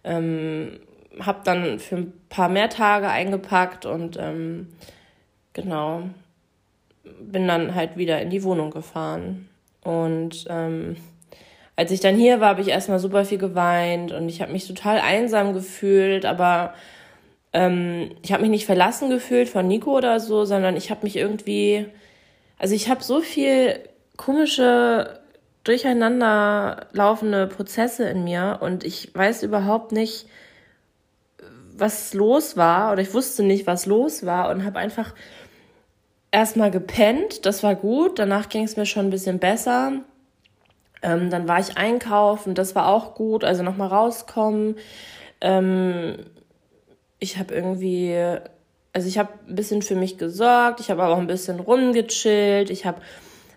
ähm, 0.05 0.79
habe 1.21 1.41
dann 1.45 1.79
für 1.79 1.97
ein 1.97 2.13
paar 2.29 2.49
mehr 2.49 2.69
Tage 2.69 3.09
eingepackt 3.09 3.87
und 3.87 4.17
ähm, 4.21 4.69
genau 5.53 6.03
bin 7.21 7.47
dann 7.47 7.75
halt 7.75 7.97
wieder 7.97 8.21
in 8.21 8.31
die 8.31 8.43
Wohnung 8.43 8.71
gefahren. 8.71 9.49
Und 9.83 10.47
ähm, 10.49 10.97
als 11.77 11.91
ich 11.91 12.01
dann 12.01 12.17
hier 12.17 12.41
war, 12.41 12.51
habe 12.51 12.61
ich 12.61 12.69
erstmal 12.69 12.99
super 12.99 13.25
viel 13.25 13.39
geweint 13.39 14.13
und 14.13 14.29
ich 14.29 14.41
habe 14.41 14.53
mich 14.53 14.67
total 14.67 15.01
einsam 15.01 15.53
gefühlt, 15.53 16.25
aber 16.25 16.75
ähm, 17.53 18.13
ich 18.23 18.33
habe 18.33 18.43
mich 18.43 18.51
nicht 18.51 18.67
verlassen 18.67 19.11
gefühlt 19.11 19.49
von 19.49 19.67
Nico 19.67 19.97
oder 19.97 20.21
so, 20.21 20.45
sondern 20.45 20.77
ich 20.77 20.91
habe 20.91 21.03
mich 21.03 21.17
irgendwie, 21.17 21.87
also 22.59 22.75
ich 22.75 22.89
habe 22.89 23.03
so 23.03 23.21
viel 23.21 23.81
komische, 24.17 25.21
durcheinander 25.65 26.87
laufende 26.93 27.47
Prozesse 27.47 28.09
in 28.09 28.25
mir 28.25 28.59
und 28.61 28.85
ich 28.85 29.15
weiß 29.15 29.43
überhaupt 29.43 29.93
nicht, 29.93 30.27
was 31.77 32.15
los 32.15 32.57
war 32.57 32.93
oder 32.93 33.03
ich 33.03 33.15
wusste 33.15 33.43
nicht, 33.43 33.67
was 33.67 33.87
los 33.87 34.25
war 34.25 34.51
und 34.51 34.65
habe 34.65 34.79
einfach 34.79 35.15
erstmal 36.31 36.71
gepennt, 36.71 37.47
das 37.47 37.63
war 37.63 37.75
gut, 37.75 38.19
danach 38.19 38.49
ging 38.49 38.65
es 38.65 38.77
mir 38.77 38.87
schon 38.87 39.07
ein 39.07 39.11
bisschen 39.11 39.39
besser. 39.39 39.93
Ähm, 41.03 41.31
dann 41.31 41.47
war 41.47 41.61
ich 41.61 41.77
einkaufen, 41.77 42.55
das 42.55 42.75
war 42.75 42.89
auch 42.89 43.15
gut, 43.15 43.45
also 43.45 43.63
nochmal 43.63 43.89
rauskommen. 43.89 44.77
Ähm, 45.41 46.17
ich 47.19 47.39
habe 47.39 47.55
irgendwie, 47.55 48.17
also 48.93 49.07
ich 49.07 49.19
habe 49.19 49.31
ein 49.49 49.55
bisschen 49.55 49.83
für 49.83 49.97
mich 49.97 50.19
gesorgt, 50.19 50.81
ich 50.81 50.91
habe 50.91 51.03
aber 51.03 51.15
auch 51.15 51.19
ein 51.19 51.27
bisschen 51.27 51.61
rumgechillt, 51.61 52.71
ich 52.71 52.87
habe 52.87 53.01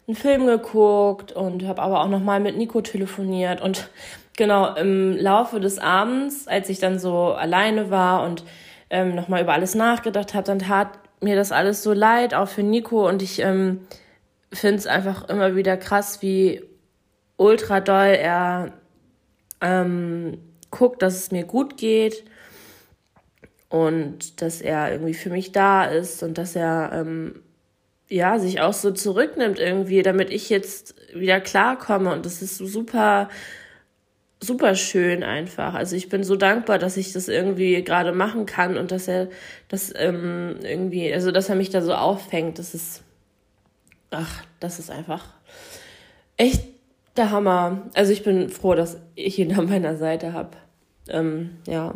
einen 0.07 0.15
Film 0.15 0.45
geguckt 0.45 1.31
und 1.31 1.65
habe 1.65 1.81
aber 1.81 2.01
auch 2.01 2.09
nochmal 2.09 2.39
mit 2.39 2.58
Nico 2.58 2.82
telefoniert. 2.82 3.62
Und 3.62 3.89
genau 4.38 4.76
im 4.76 5.17
Laufe 5.17 5.60
des 5.60 5.80
Abends, 5.80 6.47
als 6.47 6.69
ich 6.69 6.80
dann 6.80 7.00
so 7.00 7.34
alleine 7.34 7.91
war 7.91 8.23
und 8.23 8.45
ähm, 8.89 9.15
nochmal 9.15 9.41
über 9.41 9.54
alles 9.54 9.76
nachgedacht 9.76 10.34
habe, 10.34 10.45
dann 10.45 10.60
tat 10.60 10.88
mir 11.19 11.36
das 11.36 11.52
alles 11.52 11.84
so 11.84 11.91
leid, 11.91 12.34
auch 12.34 12.47
für 12.47 12.63
Nico. 12.63 13.08
Und 13.08 13.21
ich 13.21 13.39
ähm, 13.39 13.82
finde 14.54 14.78
es 14.78 14.88
einfach 14.88 15.28
immer 15.28 15.56
wieder 15.56 15.76
krass, 15.76 16.21
wie 16.21 16.63
ultra 17.36 17.82
doll 17.82 18.15
er 18.15 18.73
ähm, 19.60 20.38
guckt, 20.71 21.02
dass 21.02 21.15
es 21.15 21.32
mir 21.32 21.43
gut 21.43 21.78
geht. 21.78 22.23
Und 23.69 24.41
dass 24.41 24.62
er 24.62 24.93
irgendwie 24.93 25.13
für 25.13 25.30
mich 25.30 25.52
da 25.52 25.84
ist 25.84 26.23
und 26.23 26.38
dass 26.38 26.56
er 26.56 26.91
ähm, 26.93 27.43
ja 28.08 28.39
sich 28.39 28.62
auch 28.62 28.71
so 28.71 28.91
zurücknimmt 28.91 29.60
irgendwie, 29.60 30.04
damit 30.04 30.30
ich 30.30 30.50
jetzt 30.50 30.95
wieder 31.13 31.41
klarkomme. 31.41 32.13
Und 32.13 32.26
das 32.26 32.41
ist 32.41 32.58
super 32.58 33.28
super 34.39 34.76
schön 34.76 35.23
einfach. 35.23 35.73
Also 35.73 35.95
ich 35.95 36.10
bin 36.10 36.23
so 36.23 36.36
dankbar, 36.36 36.78
dass 36.80 36.97
ich 36.97 37.12
das 37.13 37.28
irgendwie 37.28 37.84
gerade 37.84 38.12
machen 38.12 38.45
kann 38.45 38.78
und 38.78 38.91
dass 38.91 39.08
er 39.08 39.30
das 39.67 39.91
ähm, 39.95 40.58
irgendwie, 40.62 41.12
also 41.13 41.32
dass 41.32 41.50
er 41.50 41.56
mich 41.56 41.69
da 41.69 41.82
so 41.82 41.93
auffängt. 41.93 42.60
Das 42.60 42.76
ist, 42.76 43.04
ach, 44.12 44.43
das 44.60 44.80
ist 44.80 44.91
einfach 44.91 45.26
echt 46.38 46.63
der 47.15 47.32
Hammer. 47.32 47.89
Also 47.95 48.12
ich 48.12 48.23
bin 48.23 48.50
froh, 48.50 48.76
dass 48.76 48.97
ich 49.15 49.39
ihn 49.39 49.54
an 49.58 49.69
meiner 49.69 49.97
Seite 49.97 50.34
habe. 50.34 50.52
Ähm, 51.10 51.58
ja. 51.67 51.95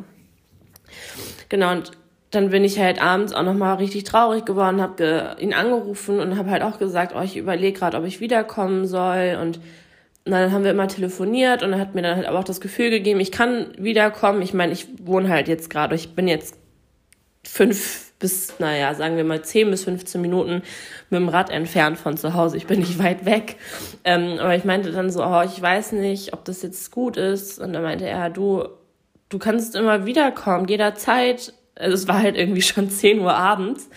Genau, 1.50 1.72
und 1.72 1.92
dann 2.32 2.50
bin 2.50 2.64
ich 2.64 2.80
halt 2.80 3.02
abends 3.02 3.34
auch 3.34 3.44
nochmal 3.44 3.76
richtig 3.76 4.06
traurig 4.06 4.46
geworden, 4.46 4.82
habe 4.82 5.36
ihn 5.40 5.54
angerufen 5.54 6.20
und 6.20 6.38
habe 6.38 6.50
halt 6.50 6.64
auch 6.64 6.80
gesagt, 6.80 7.14
oh, 7.16 7.22
ich 7.22 7.36
überlege 7.36 7.78
gerade, 7.78 7.98
ob 7.98 8.06
ich 8.06 8.22
wiederkommen 8.22 8.88
soll. 8.88 9.38
Und 9.42 9.60
dann 10.26 10.52
haben 10.52 10.64
wir 10.64 10.72
immer 10.72 10.88
telefoniert 10.88 11.64
und 11.64 11.74
er 11.74 11.80
hat 11.80 11.96
mir 11.96 12.04
dann 12.04 12.16
halt 12.16 12.28
auch 12.28 12.44
das 12.44 12.62
Gefühl 12.62 12.90
gegeben, 12.90 13.20
ich 13.20 13.32
kann 13.32 13.74
wiederkommen. 13.78 14.42
Ich 14.42 14.54
meine, 14.54 14.74
ich 14.74 14.88
wohne 15.02 15.30
halt 15.30 15.48
jetzt 15.48 15.70
gerade, 15.70 15.96
ich 15.96 16.16
bin 16.16 16.28
jetzt 16.28 16.58
fünf 17.44 18.12
bis, 18.20 18.60
naja, 18.60 18.94
sagen 18.94 19.18
wir 19.18 19.24
mal 19.24 19.44
zehn 19.44 19.72
bis 19.72 19.84
15 19.84 20.22
Minuten 20.22 20.62
mit 21.10 21.20
dem 21.20 21.28
Rad 21.28 21.50
entfernt 21.50 21.98
von 21.98 22.18
zu 22.18 22.36
Hause. 22.36 22.56
Ich 22.56 22.68
bin 22.68 22.80
nicht 22.80 23.00
weit 23.00 23.26
weg. 23.26 23.56
Ähm, 24.04 24.38
aber 24.40 24.56
ich 24.56 24.64
meinte 24.64 24.92
dann 24.92 25.10
so, 25.10 25.26
oh, 25.26 25.42
ich 25.42 25.60
weiß 25.60 25.94
nicht, 25.94 26.34
ob 26.34 26.46
das 26.46 26.62
jetzt 26.62 26.92
gut 26.92 27.18
ist. 27.18 27.60
Und 27.60 27.74
dann 27.74 27.82
meinte 27.82 28.06
er, 28.06 28.30
du, 28.30 28.66
du 29.30 29.40
kannst 29.40 29.76
immer 29.76 30.06
wiederkommen, 30.06 30.68
jederzeit. 30.68 31.54
Also 31.76 31.96
es 31.96 32.08
war 32.08 32.22
halt 32.22 32.38
irgendwie 32.38 32.62
schon 32.62 32.92
10 32.92 33.20
Uhr 33.20 33.34
abends 33.34 33.90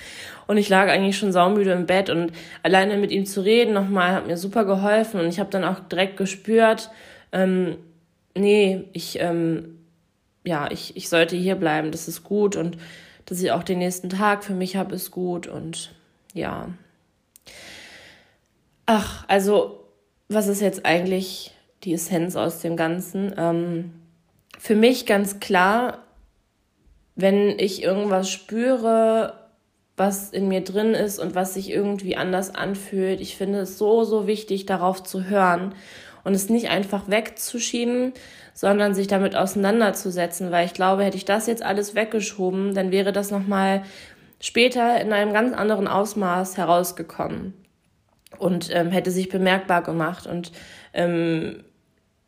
und 0.46 0.56
ich 0.56 0.68
lag 0.68 0.88
eigentlich 0.88 1.16
schon 1.18 1.32
saumüde 1.32 1.72
im 1.72 1.86
Bett 1.86 2.10
und 2.10 2.32
alleine 2.62 2.96
mit 2.96 3.10
ihm 3.10 3.26
zu 3.26 3.40
reden 3.40 3.74
nochmal 3.74 4.12
hat 4.12 4.26
mir 4.26 4.36
super 4.36 4.64
geholfen 4.64 5.20
und 5.20 5.28
ich 5.28 5.40
habe 5.40 5.50
dann 5.50 5.64
auch 5.64 5.80
direkt 5.80 6.16
gespürt, 6.16 6.90
ähm, 7.32 7.76
nee, 8.34 8.84
ich, 8.92 9.18
ähm, 9.20 9.78
ja, 10.44 10.70
ich, 10.70 10.96
ich 10.96 11.08
sollte 11.08 11.36
hier 11.36 11.54
bleiben, 11.54 11.90
das 11.90 12.08
ist 12.08 12.24
gut 12.24 12.56
und 12.56 12.76
dass 13.26 13.40
ich 13.40 13.52
auch 13.52 13.62
den 13.62 13.78
nächsten 13.78 14.10
Tag 14.10 14.44
für 14.44 14.54
mich 14.54 14.76
habe, 14.76 14.94
ist 14.94 15.10
gut 15.10 15.46
und 15.46 15.92
ja. 16.34 16.68
Ach, 18.86 19.24
also, 19.28 19.84
was 20.28 20.46
ist 20.46 20.60
jetzt 20.60 20.84
eigentlich 20.84 21.52
die 21.84 21.94
Essenz 21.94 22.36
aus 22.36 22.60
dem 22.60 22.76
Ganzen? 22.76 23.32
Ähm, 23.36 23.92
für 24.58 24.74
mich 24.74 25.06
ganz 25.06 25.40
klar, 25.40 26.04
wenn 27.16 27.58
ich 27.58 27.82
irgendwas 27.82 28.30
spüre, 28.30 29.43
was 29.96 30.30
in 30.30 30.48
mir 30.48 30.62
drin 30.62 30.94
ist 30.94 31.18
und 31.18 31.34
was 31.34 31.54
sich 31.54 31.70
irgendwie 31.70 32.16
anders 32.16 32.54
anfühlt, 32.54 33.20
ich 33.20 33.36
finde 33.36 33.60
es 33.60 33.78
so, 33.78 34.04
so 34.04 34.26
wichtig, 34.26 34.66
darauf 34.66 35.02
zu 35.02 35.24
hören 35.24 35.74
und 36.24 36.34
es 36.34 36.48
nicht 36.48 36.68
einfach 36.68 37.08
wegzuschieben, 37.08 38.12
sondern 38.54 38.94
sich 38.94 39.06
damit 39.06 39.36
auseinanderzusetzen, 39.36 40.50
weil 40.50 40.66
ich 40.66 40.74
glaube, 40.74 41.04
hätte 41.04 41.16
ich 41.16 41.24
das 41.24 41.46
jetzt 41.46 41.62
alles 41.62 41.94
weggeschoben, 41.94 42.74
dann 42.74 42.90
wäre 42.90 43.12
das 43.12 43.30
nochmal 43.30 43.82
später 44.40 45.00
in 45.00 45.12
einem 45.12 45.32
ganz 45.32 45.54
anderen 45.54 45.86
Ausmaß 45.88 46.56
herausgekommen 46.56 47.54
und 48.38 48.74
ähm, 48.74 48.90
hätte 48.90 49.10
sich 49.10 49.28
bemerkbar 49.28 49.82
gemacht. 49.82 50.26
Und 50.26 50.52
ähm, 50.92 51.64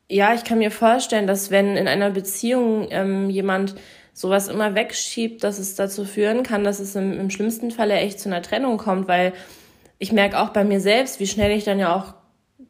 ja, 0.09 0.35
ich 0.35 0.45
kann 0.45 0.59
mir 0.59 0.71
vorstellen, 0.71 1.27
dass 1.27 1.51
wenn 1.51 1.77
in 1.77 1.89
einer 1.89 2.11
Beziehung 2.11 2.89
ähm, 2.91 3.29
jemand 3.29 3.75
sowas 4.17 4.49
immer 4.49 4.75
wegschiebt, 4.75 5.45
dass 5.45 5.59
es 5.59 5.75
dazu 5.75 6.07
führen 6.07 6.43
kann, 6.43 6.65
dass 6.65 6.81
es 6.81 6.97
im, 6.97 7.21
im 7.21 7.29
schlimmsten 7.29 7.71
Falle 7.71 7.97
echt 7.97 8.19
zu 8.19 8.31
einer 8.31 8.41
Trennung 8.41 8.79
kommt, 8.79 9.09
weil 9.09 9.35
ich 9.99 10.11
merke 10.11 10.41
auch 10.41 10.49
bei 10.49 10.65
mir 10.65 10.81
selbst, 10.81 11.21
wie 11.21 11.27
schnell 11.27 11.51
ich 11.51 11.65
dann 11.65 11.79
ja 11.79 11.95
auch, 11.95 12.15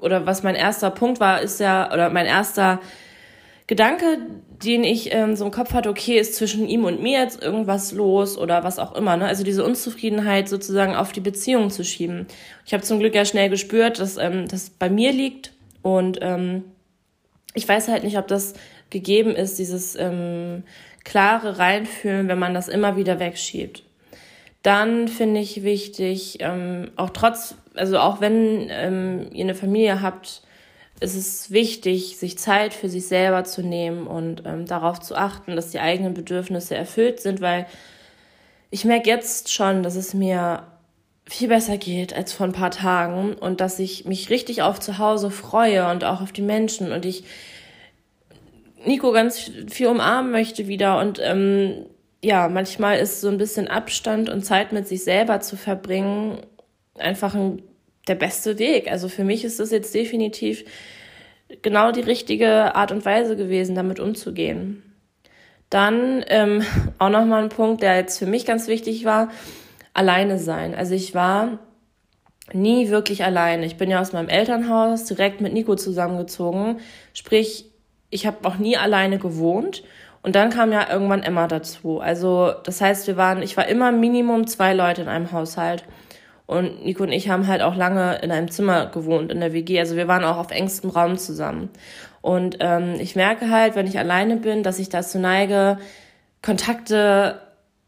oder 0.03 0.27
was 0.27 0.43
mein 0.43 0.57
erster 0.57 0.91
Punkt 0.91 1.21
war, 1.21 1.41
ist 1.41 1.61
ja, 1.61 1.93
oder 1.93 2.11
mein 2.11 2.27
erster 2.27 2.81
Gedanke, 3.69 4.19
den 4.65 4.83
ich 4.83 5.15
ähm, 5.15 5.37
so 5.37 5.45
im 5.45 5.53
Kopf 5.53 5.73
hatte, 5.73 5.89
okay, 5.89 6.19
ist 6.19 6.35
zwischen 6.35 6.69
ihm 6.69 6.85
und 6.85 7.01
mir 7.01 7.21
jetzt 7.21 7.41
irgendwas 7.41 7.93
los 7.93 8.37
oder 8.37 8.65
was 8.65 8.81
auch 8.81 8.97
immer. 8.97 9.17
Ne? 9.17 9.27
Also 9.27 9.45
diese 9.45 9.65
Unzufriedenheit 9.65 10.49
sozusagen 10.49 10.97
auf 10.97 11.13
die 11.13 11.21
Beziehung 11.21 11.71
zu 11.71 11.85
schieben. 11.85 12.27
Ich 12.65 12.75
habe 12.75 12.83
zum 12.83 12.99
Glück 12.99 13.15
ja 13.15 13.25
schnell 13.25 13.51
gespürt, 13.51 14.01
dass 14.01 14.17
ähm, 14.17 14.49
das 14.49 14.71
bei 14.71 14.91
mir 14.91 15.13
liegt 15.13 15.53
und 15.83 16.19
ähm, 16.23 16.65
ich 17.55 17.69
weiß 17.69 17.87
halt 17.87 18.03
nicht, 18.03 18.19
ob 18.19 18.27
das 18.27 18.55
gegeben 18.91 19.31
ist, 19.31 19.61
dieses 19.61 19.95
ähm, 19.95 20.65
klare 21.07 21.59
Reinfühlen, 21.59 22.27
wenn 22.27 22.39
man 22.39 22.53
das 22.53 22.67
immer 22.67 22.97
wieder 22.97 23.21
wegschiebt. 23.21 23.85
Dann 24.63 25.07
finde 25.07 25.41
ich 25.41 25.63
wichtig, 25.63 26.39
ähm, 26.41 26.91
auch 26.97 27.11
trotz, 27.11 27.55
also 27.75 27.99
auch 27.99 28.21
wenn 28.21 28.67
ähm, 28.69 29.29
ihr 29.33 29.45
eine 29.45 29.55
Familie 29.55 30.03
habt, 30.03 30.43
ist 30.99 31.15
es 31.15 31.53
wichtig, 31.53 32.17
sich 32.17 32.39
Zeit 32.39 32.75
für 32.75 32.89
sich 32.89 33.07
selber 33.07 33.45
zu 33.45 33.63
nehmen 33.63 34.09
und 34.09 34.43
ähm, 34.45 34.67
darauf 34.67 34.99
zu 34.99 35.15
achten, 35.15 35.55
dass 35.55 35.71
die 35.71 35.79
eigenen 35.79 36.13
Bedürfnisse 36.13 36.75
erfüllt 36.75 37.21
sind, 37.21 37.41
weil 37.41 37.67
ich 38.71 38.85
merke 38.85 39.09
jetzt 39.09 39.53
schon, 39.53 39.85
dass 39.85 39.95
es 39.95 40.13
mir 40.13 40.65
viel 41.25 41.49
besser 41.49 41.77
geht 41.77 42.15
als 42.15 42.33
vor 42.33 42.47
ein 42.47 42.53
paar 42.53 42.73
Tagen 42.73 43.35
und 43.35 43.61
dass 43.61 43.79
ich 43.79 44.07
mich 44.07 44.31
richtig 44.31 44.63
auf 44.63 44.81
zu 44.81 44.99
Hause 44.99 45.31
freue 45.31 45.89
und 45.89 46.03
auch 46.03 46.21
auf 46.21 46.33
die 46.33 46.43
Menschen 46.43 46.91
und 46.91 47.05
ich 47.05 47.23
Nico 48.87 49.13
ganz 49.13 49.51
viel 49.69 49.89
umarmen 49.89 50.31
möchte 50.31 50.69
wieder 50.69 50.99
und 51.01 51.21
ähm, 51.23 51.87
ja, 52.23 52.49
manchmal 52.49 52.99
ist 52.99 53.21
so 53.21 53.29
ein 53.29 53.39
bisschen 53.39 53.69
Abstand 53.69 54.29
und 54.29 54.45
Zeit 54.45 54.73
mit 54.73 54.89
sich 54.89 55.05
selber 55.05 55.41
zu 55.41 55.57
verbringen 55.57 56.39
einfach 56.99 57.35
ein, 57.35 57.63
der 58.09 58.15
beste 58.15 58.59
Weg. 58.59 58.91
Also 58.91 59.09
für 59.09 59.25
mich 59.25 59.45
ist 59.45 59.61
das 59.61 59.71
jetzt 59.71 59.95
definitiv 59.95 60.65
genau 61.63 61.93
die 61.93 62.01
richtige 62.01 62.75
Art 62.75 62.93
und 62.93 63.05
Weise 63.05 63.37
gewesen, 63.37 63.75
damit 63.75 64.01
umzugehen. 64.01 64.83
Dann 65.71 66.25
ähm, 66.29 66.63
auch 66.99 67.11
nochmal 67.11 67.43
ein 67.43 67.49
Punkt, 67.49 67.83
der 67.83 67.97
jetzt 67.97 68.19
für 68.19 68.27
mich 68.27 68.47
ganz 68.47 68.69
wichtig 68.69 69.05
war, 69.05 69.31
alleine 69.95 70.39
sein. 70.39 70.75
Also 70.75 70.95
ich 70.95 71.15
war 71.15 71.59
nie 72.53 72.91
wirklich 72.91 73.25
alleine. 73.25 73.67
Ich 73.67 73.77
bin 73.77 73.91
ja 73.91 74.01
aus 74.01 74.13
meinem 74.13 74.29
Elternhaus 74.29 75.05
direkt 75.05 75.41
mit 75.41 75.53
Nico 75.53 75.75
zusammengezogen. 75.75 76.79
Sprich, 77.13 77.73
ich 78.11 78.27
habe 78.27 78.47
auch 78.49 78.57
nie 78.57 78.77
alleine 78.77 79.19
gewohnt. 79.19 79.83
Und 80.23 80.35
dann 80.35 80.51
kam 80.51 80.73
ja 80.73 80.91
irgendwann 80.91 81.23
Emma 81.23 81.47
dazu. 81.47 82.01
Also 82.01 82.53
das 82.65 82.81
heißt, 82.81 83.07
wir 83.07 83.17
waren, 83.17 83.43
ich 83.43 83.57
war 83.57 83.69
immer 83.69 83.93
Minimum 83.93 84.47
zwei 84.49 84.75
Leute 84.75 85.03
in 85.03 85.09
einem 85.09 85.31
Haushalt. 85.31 85.85
Und 86.47 86.85
Nico 86.85 87.03
und 87.03 87.13
ich 87.13 87.29
haben 87.29 87.47
halt 87.47 87.63
auch 87.63 87.77
lange 87.77 88.19
in 88.23 88.31
einem 88.31 88.51
Zimmer 88.51 88.87
gewohnt, 88.87 89.31
in 89.31 89.41
der 89.41 89.53
WG. 89.53 89.79
Also 89.79 89.97
wir 89.97 90.09
waren 90.09 90.25
auch 90.25 90.37
auf 90.37 90.51
engstem 90.51 90.91
Raum 90.91 91.17
zusammen. 91.17 91.71
Und 92.23 92.57
ähm, 92.61 92.95
ich 92.99 93.15
merke 93.15 93.51
halt, 93.51 93.77
wenn 93.77 93.87
ich 93.87 93.99
alleine 93.99 94.37
bin, 94.37 94.63
dass 94.63 94.79
ich 94.79 94.89
dazu 94.89 95.19
neige, 95.19 95.79
Kontakte, 96.43 97.41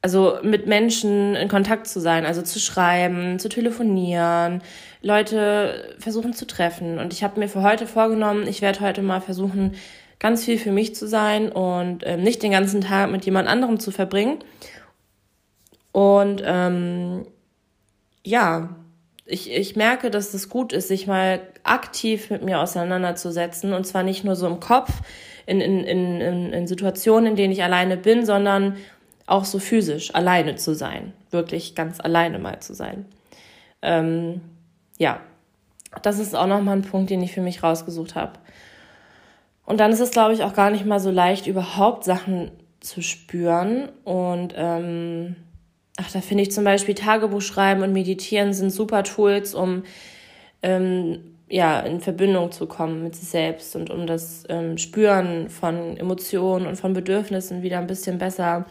also 0.02 0.38
mit 0.42 0.66
Menschen 0.66 1.34
in 1.34 1.48
Kontakt 1.48 1.86
zu 1.88 2.00
sein, 2.00 2.24
also 2.24 2.42
zu 2.42 2.60
schreiben, 2.60 3.38
zu 3.38 3.48
telefonieren, 3.48 4.62
Leute 5.02 5.96
versuchen 5.98 6.34
zu 6.34 6.46
treffen. 6.46 6.98
Und 6.98 7.12
ich 7.12 7.24
habe 7.24 7.40
mir 7.40 7.48
für 7.48 7.62
heute 7.62 7.86
vorgenommen, 7.86 8.46
ich 8.46 8.62
werde 8.62 8.80
heute 8.80 9.02
mal 9.02 9.20
versuchen, 9.20 9.74
ganz 10.18 10.44
viel 10.44 10.58
für 10.58 10.72
mich 10.72 10.94
zu 10.94 11.06
sein 11.06 11.50
und 11.50 12.02
ähm, 12.04 12.22
nicht 12.22 12.42
den 12.42 12.52
ganzen 12.52 12.80
Tag 12.80 13.10
mit 13.10 13.24
jemand 13.24 13.48
anderem 13.48 13.78
zu 13.78 13.90
verbringen. 13.90 14.38
Und 15.92 16.42
ähm, 16.44 17.26
ja, 18.24 18.76
ich, 19.24 19.50
ich 19.50 19.76
merke, 19.76 20.10
dass 20.10 20.34
es 20.34 20.48
gut 20.48 20.72
ist, 20.72 20.88
sich 20.88 21.06
mal 21.06 21.40
aktiv 21.62 22.30
mit 22.30 22.42
mir 22.42 22.60
auseinanderzusetzen. 22.60 23.72
Und 23.74 23.86
zwar 23.86 24.02
nicht 24.02 24.24
nur 24.24 24.36
so 24.36 24.46
im 24.46 24.58
Kopf, 24.58 24.90
in, 25.46 25.60
in, 25.60 25.84
in, 25.84 26.52
in 26.52 26.66
Situationen, 26.66 27.30
in 27.30 27.36
denen 27.36 27.52
ich 27.52 27.62
alleine 27.62 27.96
bin, 27.96 28.24
sondern 28.24 28.76
auch 29.26 29.44
so 29.44 29.58
physisch 29.58 30.14
alleine 30.14 30.56
zu 30.56 30.74
sein. 30.74 31.12
Wirklich 31.30 31.74
ganz 31.74 32.00
alleine 32.00 32.38
mal 32.38 32.60
zu 32.60 32.74
sein. 32.74 33.04
Ähm, 33.82 34.40
ja, 34.98 35.20
das 36.02 36.18
ist 36.18 36.34
auch 36.34 36.46
nochmal 36.46 36.76
ein 36.76 36.82
Punkt, 36.82 37.10
den 37.10 37.22
ich 37.22 37.32
für 37.32 37.42
mich 37.42 37.62
rausgesucht 37.62 38.14
habe. 38.14 38.32
Und 39.68 39.80
dann 39.80 39.92
ist 39.92 40.00
es, 40.00 40.12
glaube 40.12 40.32
ich, 40.32 40.44
auch 40.44 40.54
gar 40.54 40.70
nicht 40.70 40.86
mal 40.86 40.98
so 40.98 41.10
leicht, 41.10 41.46
überhaupt 41.46 42.02
Sachen 42.02 42.50
zu 42.80 43.02
spüren. 43.02 43.90
Und 44.02 44.54
ähm, 44.56 45.36
ach, 45.98 46.10
da 46.10 46.22
finde 46.22 46.44
ich 46.44 46.52
zum 46.52 46.64
Beispiel 46.64 46.94
Tagebuch 46.94 47.42
schreiben 47.42 47.82
und 47.82 47.92
meditieren 47.92 48.54
sind 48.54 48.70
super 48.70 49.02
Tools, 49.02 49.54
um 49.54 49.82
ähm, 50.62 51.18
ja, 51.50 51.80
in 51.80 52.00
Verbindung 52.00 52.50
zu 52.50 52.66
kommen 52.66 53.02
mit 53.02 53.14
sich 53.14 53.28
selbst 53.28 53.76
und 53.76 53.90
um 53.90 54.06
das 54.06 54.44
ähm, 54.48 54.78
Spüren 54.78 55.50
von 55.50 55.98
Emotionen 55.98 56.66
und 56.66 56.76
von 56.76 56.94
Bedürfnissen 56.94 57.62
wieder 57.62 57.76
ein 57.76 57.86
bisschen 57.86 58.16
besser 58.16 58.64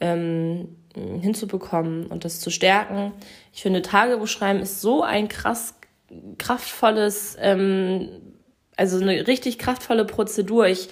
ähm, 0.00 0.74
hinzubekommen 1.20 2.06
und 2.06 2.24
das 2.24 2.40
zu 2.40 2.50
stärken. 2.50 3.12
Ich 3.52 3.62
finde, 3.62 3.80
Tagebuch 3.80 4.26
schreiben 4.26 4.58
ist 4.58 4.80
so 4.80 5.04
ein 5.04 5.28
krass 5.28 5.74
kraftvolles, 6.38 7.36
ähm, 7.40 8.08
also 8.82 9.00
eine 9.00 9.28
richtig 9.28 9.58
kraftvolle 9.58 10.04
Prozedur. 10.04 10.66
Ich 10.66 10.88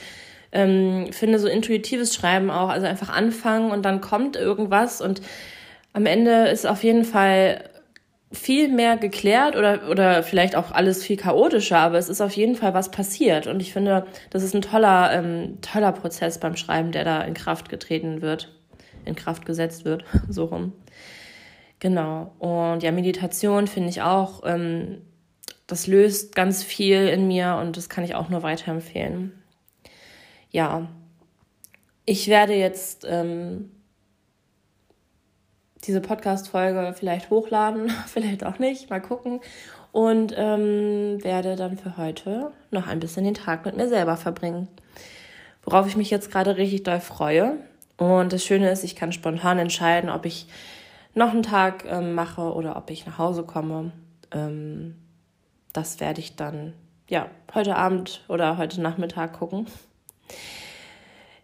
ähm, 0.53 1.13
finde 1.13 1.41
so 1.41 1.49
intuitives 1.49 2.15
Schreiben 2.15 2.51
auch, 2.51 2.69
also 2.69 2.87
einfach 2.87 3.09
anfangen 3.09 3.73
und 3.73 3.85
dann 3.85 4.01
kommt 4.01 4.37
irgendwas 4.37 5.01
und 5.01 5.21
am 5.93 6.07
Ende 6.07 6.47
ist 6.47 6.67
auf 6.67 6.85
jeden 6.85 7.05
Fall 7.05 7.65
viel 8.33 8.69
mehr 8.69 8.97
geklärt 8.97 9.57
oder, 9.57 9.91
oder 9.91 10.23
vielleicht 10.23 10.55
auch 10.55 10.71
alles 10.71 11.03
viel 11.03 11.17
chaotischer, 11.17 11.79
aber 11.79 11.99
es 11.99 12.09
ist 12.09 12.21
auf 12.21 12.33
jeden 12.33 12.55
Fall 12.55 12.75
was 12.75 12.93
passiert. 12.93 13.49
Und 13.49 13.61
ich 13.61 13.73
finde, 13.73 14.07
das 14.31 14.45
ist 14.45 14.55
ein 14.55 14.63
toller, 14.63 15.11
ähm, 15.13 15.59
toller 15.63 15.91
Prozess 15.91 16.39
beim 16.39 16.57
Schreiben, 16.57 16.93
der 16.93 17.03
da 17.03 17.23
in 17.23 17.35
Kraft 17.35 17.69
getreten 17.69 18.23
wird, 18.23 18.55
in 19.05 19.17
Kraft 19.17 19.47
gesetzt 19.47 19.85
wird, 19.85 20.05
so 20.29 20.45
rum. 20.45 20.75
Genau. 21.81 22.33
Und 22.39 22.85
ja, 22.85 22.93
Meditation 22.93 23.67
finde 23.67 23.89
ich 23.89 24.01
auch, 24.03 24.43
ähm, 24.45 24.99
das 25.71 25.87
löst 25.87 26.35
ganz 26.35 26.63
viel 26.65 27.07
in 27.09 27.29
mir 27.29 27.57
und 27.61 27.77
das 27.77 27.89
kann 27.89 28.05
ich 28.05 28.15
auch 28.15 28.29
nur 28.29 28.43
weiterempfehlen. 28.43 29.33
Ja, 30.51 30.89
ich 32.05 32.27
werde 32.27 32.55
jetzt 32.55 33.07
ähm, 33.09 33.71
diese 35.85 36.01
Podcast-Folge 36.01 36.95
vielleicht 36.99 37.31
hochladen, 37.31 37.91
vielleicht 38.07 38.45
auch 38.45 38.59
nicht, 38.59 38.91
mal 38.91 39.01
gucken. 39.01 39.41
Und 39.93 40.35
ähm, 40.37 41.23
werde 41.23 41.57
dann 41.57 41.77
für 41.77 41.97
heute 41.97 42.53
noch 42.71 42.87
ein 42.87 43.01
bisschen 43.01 43.25
den 43.25 43.35
Tag 43.35 43.65
mit 43.65 43.77
mir 43.77 43.89
selber 43.89 44.17
verbringen. 44.17 44.69
Worauf 45.63 45.87
ich 45.87 45.97
mich 45.97 46.11
jetzt 46.11 46.31
gerade 46.31 46.57
richtig 46.57 46.85
doll 46.85 47.01
freue. 47.01 47.59
Und 47.97 48.33
das 48.33 48.45
Schöne 48.45 48.71
ist, 48.71 48.83
ich 48.83 48.97
kann 48.97 49.13
spontan 49.13 49.59
entscheiden, 49.59 50.11
ob 50.11 50.27
ich 50.27 50.47
noch 51.15 51.31
einen 51.31 51.43
Tag 51.43 51.85
ähm, 51.87 52.15
mache 52.15 52.55
oder 52.55 52.77
ob 52.77 52.91
ich 52.91 53.05
nach 53.05 53.19
Hause 53.19 53.43
komme. 53.43 53.93
Ähm, 54.33 54.97
das 55.73 56.01
werde 56.01 56.21
ich 56.21 56.37
dann 56.37 56.75
ja 57.09 57.29
heute 57.55 57.77
Abend 57.77 58.25
oder 58.29 58.59
heute 58.59 58.81
Nachmittag 58.81 59.33
gucken. 59.33 59.67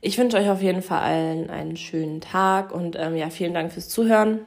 Ich 0.01 0.19
wünsche 0.19 0.37
euch 0.37 0.49
auf 0.49 0.63
jeden 0.63 0.83
Fall 0.83 1.01
allen 1.01 1.51
einen 1.51 1.77
schönen 1.77 2.21
Tag 2.21 2.73
und 2.73 2.97
ähm, 2.99 3.17
ja, 3.17 3.31
vielen 3.31 3.55
Dank 3.55 3.73
fürs 3.73 3.89
Zuhören. 3.89 4.41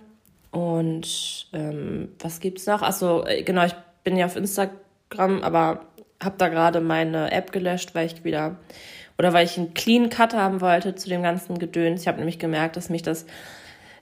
Und 0.51 1.47
ähm, 1.53 2.09
was 2.19 2.39
gibt's 2.39 2.65
noch? 2.65 2.81
Achso, 2.81 3.25
äh, 3.25 3.43
genau, 3.43 3.65
ich 3.65 3.75
bin 4.03 4.17
ja 4.17 4.25
auf 4.25 4.35
Instagram, 4.35 5.43
aber 5.43 5.85
habe 6.21 6.35
da 6.37 6.47
gerade 6.47 6.81
meine 6.81 7.31
App 7.31 7.51
gelöscht, 7.51 7.93
weil 7.93 8.07
ich 8.07 8.23
wieder 8.23 8.57
oder 9.17 9.33
weil 9.33 9.45
ich 9.45 9.57
einen 9.57 9.73
Clean 9.73 10.09
Cut 10.09 10.33
haben 10.33 10.61
wollte 10.61 10.95
zu 10.95 11.09
dem 11.09 11.21
ganzen 11.21 11.59
Gedöns. 11.59 12.01
Ich 12.01 12.07
habe 12.07 12.19
nämlich 12.19 12.39
gemerkt, 12.39 12.77
dass 12.77 12.89
mich 12.89 13.03
das 13.03 13.25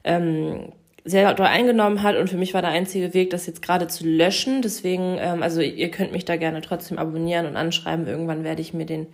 ähm, 0.03 0.71
sehr 1.07 1.33
doll 1.33 1.47
eingenommen 1.47 2.03
hat 2.03 2.17
und 2.17 2.29
für 2.29 2.37
mich 2.37 2.53
war 2.53 2.61
der 2.61 2.71
einzige 2.71 3.13
Weg, 3.13 3.29
das 3.29 3.47
jetzt 3.47 3.61
gerade 3.61 3.87
zu 3.87 4.05
löschen. 4.05 4.61
Deswegen, 4.61 5.17
ähm, 5.19 5.41
also 5.41 5.61
ihr 5.61 5.89
könnt 5.89 6.11
mich 6.11 6.25
da 6.25 6.35
gerne 6.35 6.61
trotzdem 6.61 6.97
abonnieren 6.97 7.45
und 7.45 7.55
anschreiben. 7.55 8.07
Irgendwann 8.07 8.43
werde 8.43 8.61
ich 8.61 8.73
mir 8.73 8.85
den 8.85 9.07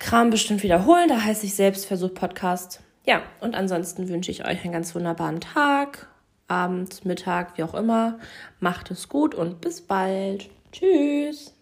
Kram 0.00 0.30
bestimmt 0.30 0.62
wiederholen. 0.62 1.08
Da 1.08 1.22
heißt 1.22 1.44
ich 1.44 1.54
Selbstversuch 1.54 2.12
Podcast. 2.14 2.80
Ja, 3.06 3.22
und 3.40 3.54
ansonsten 3.54 4.08
wünsche 4.08 4.30
ich 4.30 4.44
euch 4.44 4.64
einen 4.64 4.72
ganz 4.72 4.94
wunderbaren 4.94 5.40
Tag, 5.40 6.08
Abend, 6.48 7.04
Mittag, 7.04 7.56
wie 7.56 7.62
auch 7.62 7.74
immer. 7.74 8.18
Macht 8.60 8.90
es 8.90 9.08
gut 9.08 9.34
und 9.34 9.60
bis 9.60 9.80
bald. 9.80 10.50
Tschüss. 10.72 11.57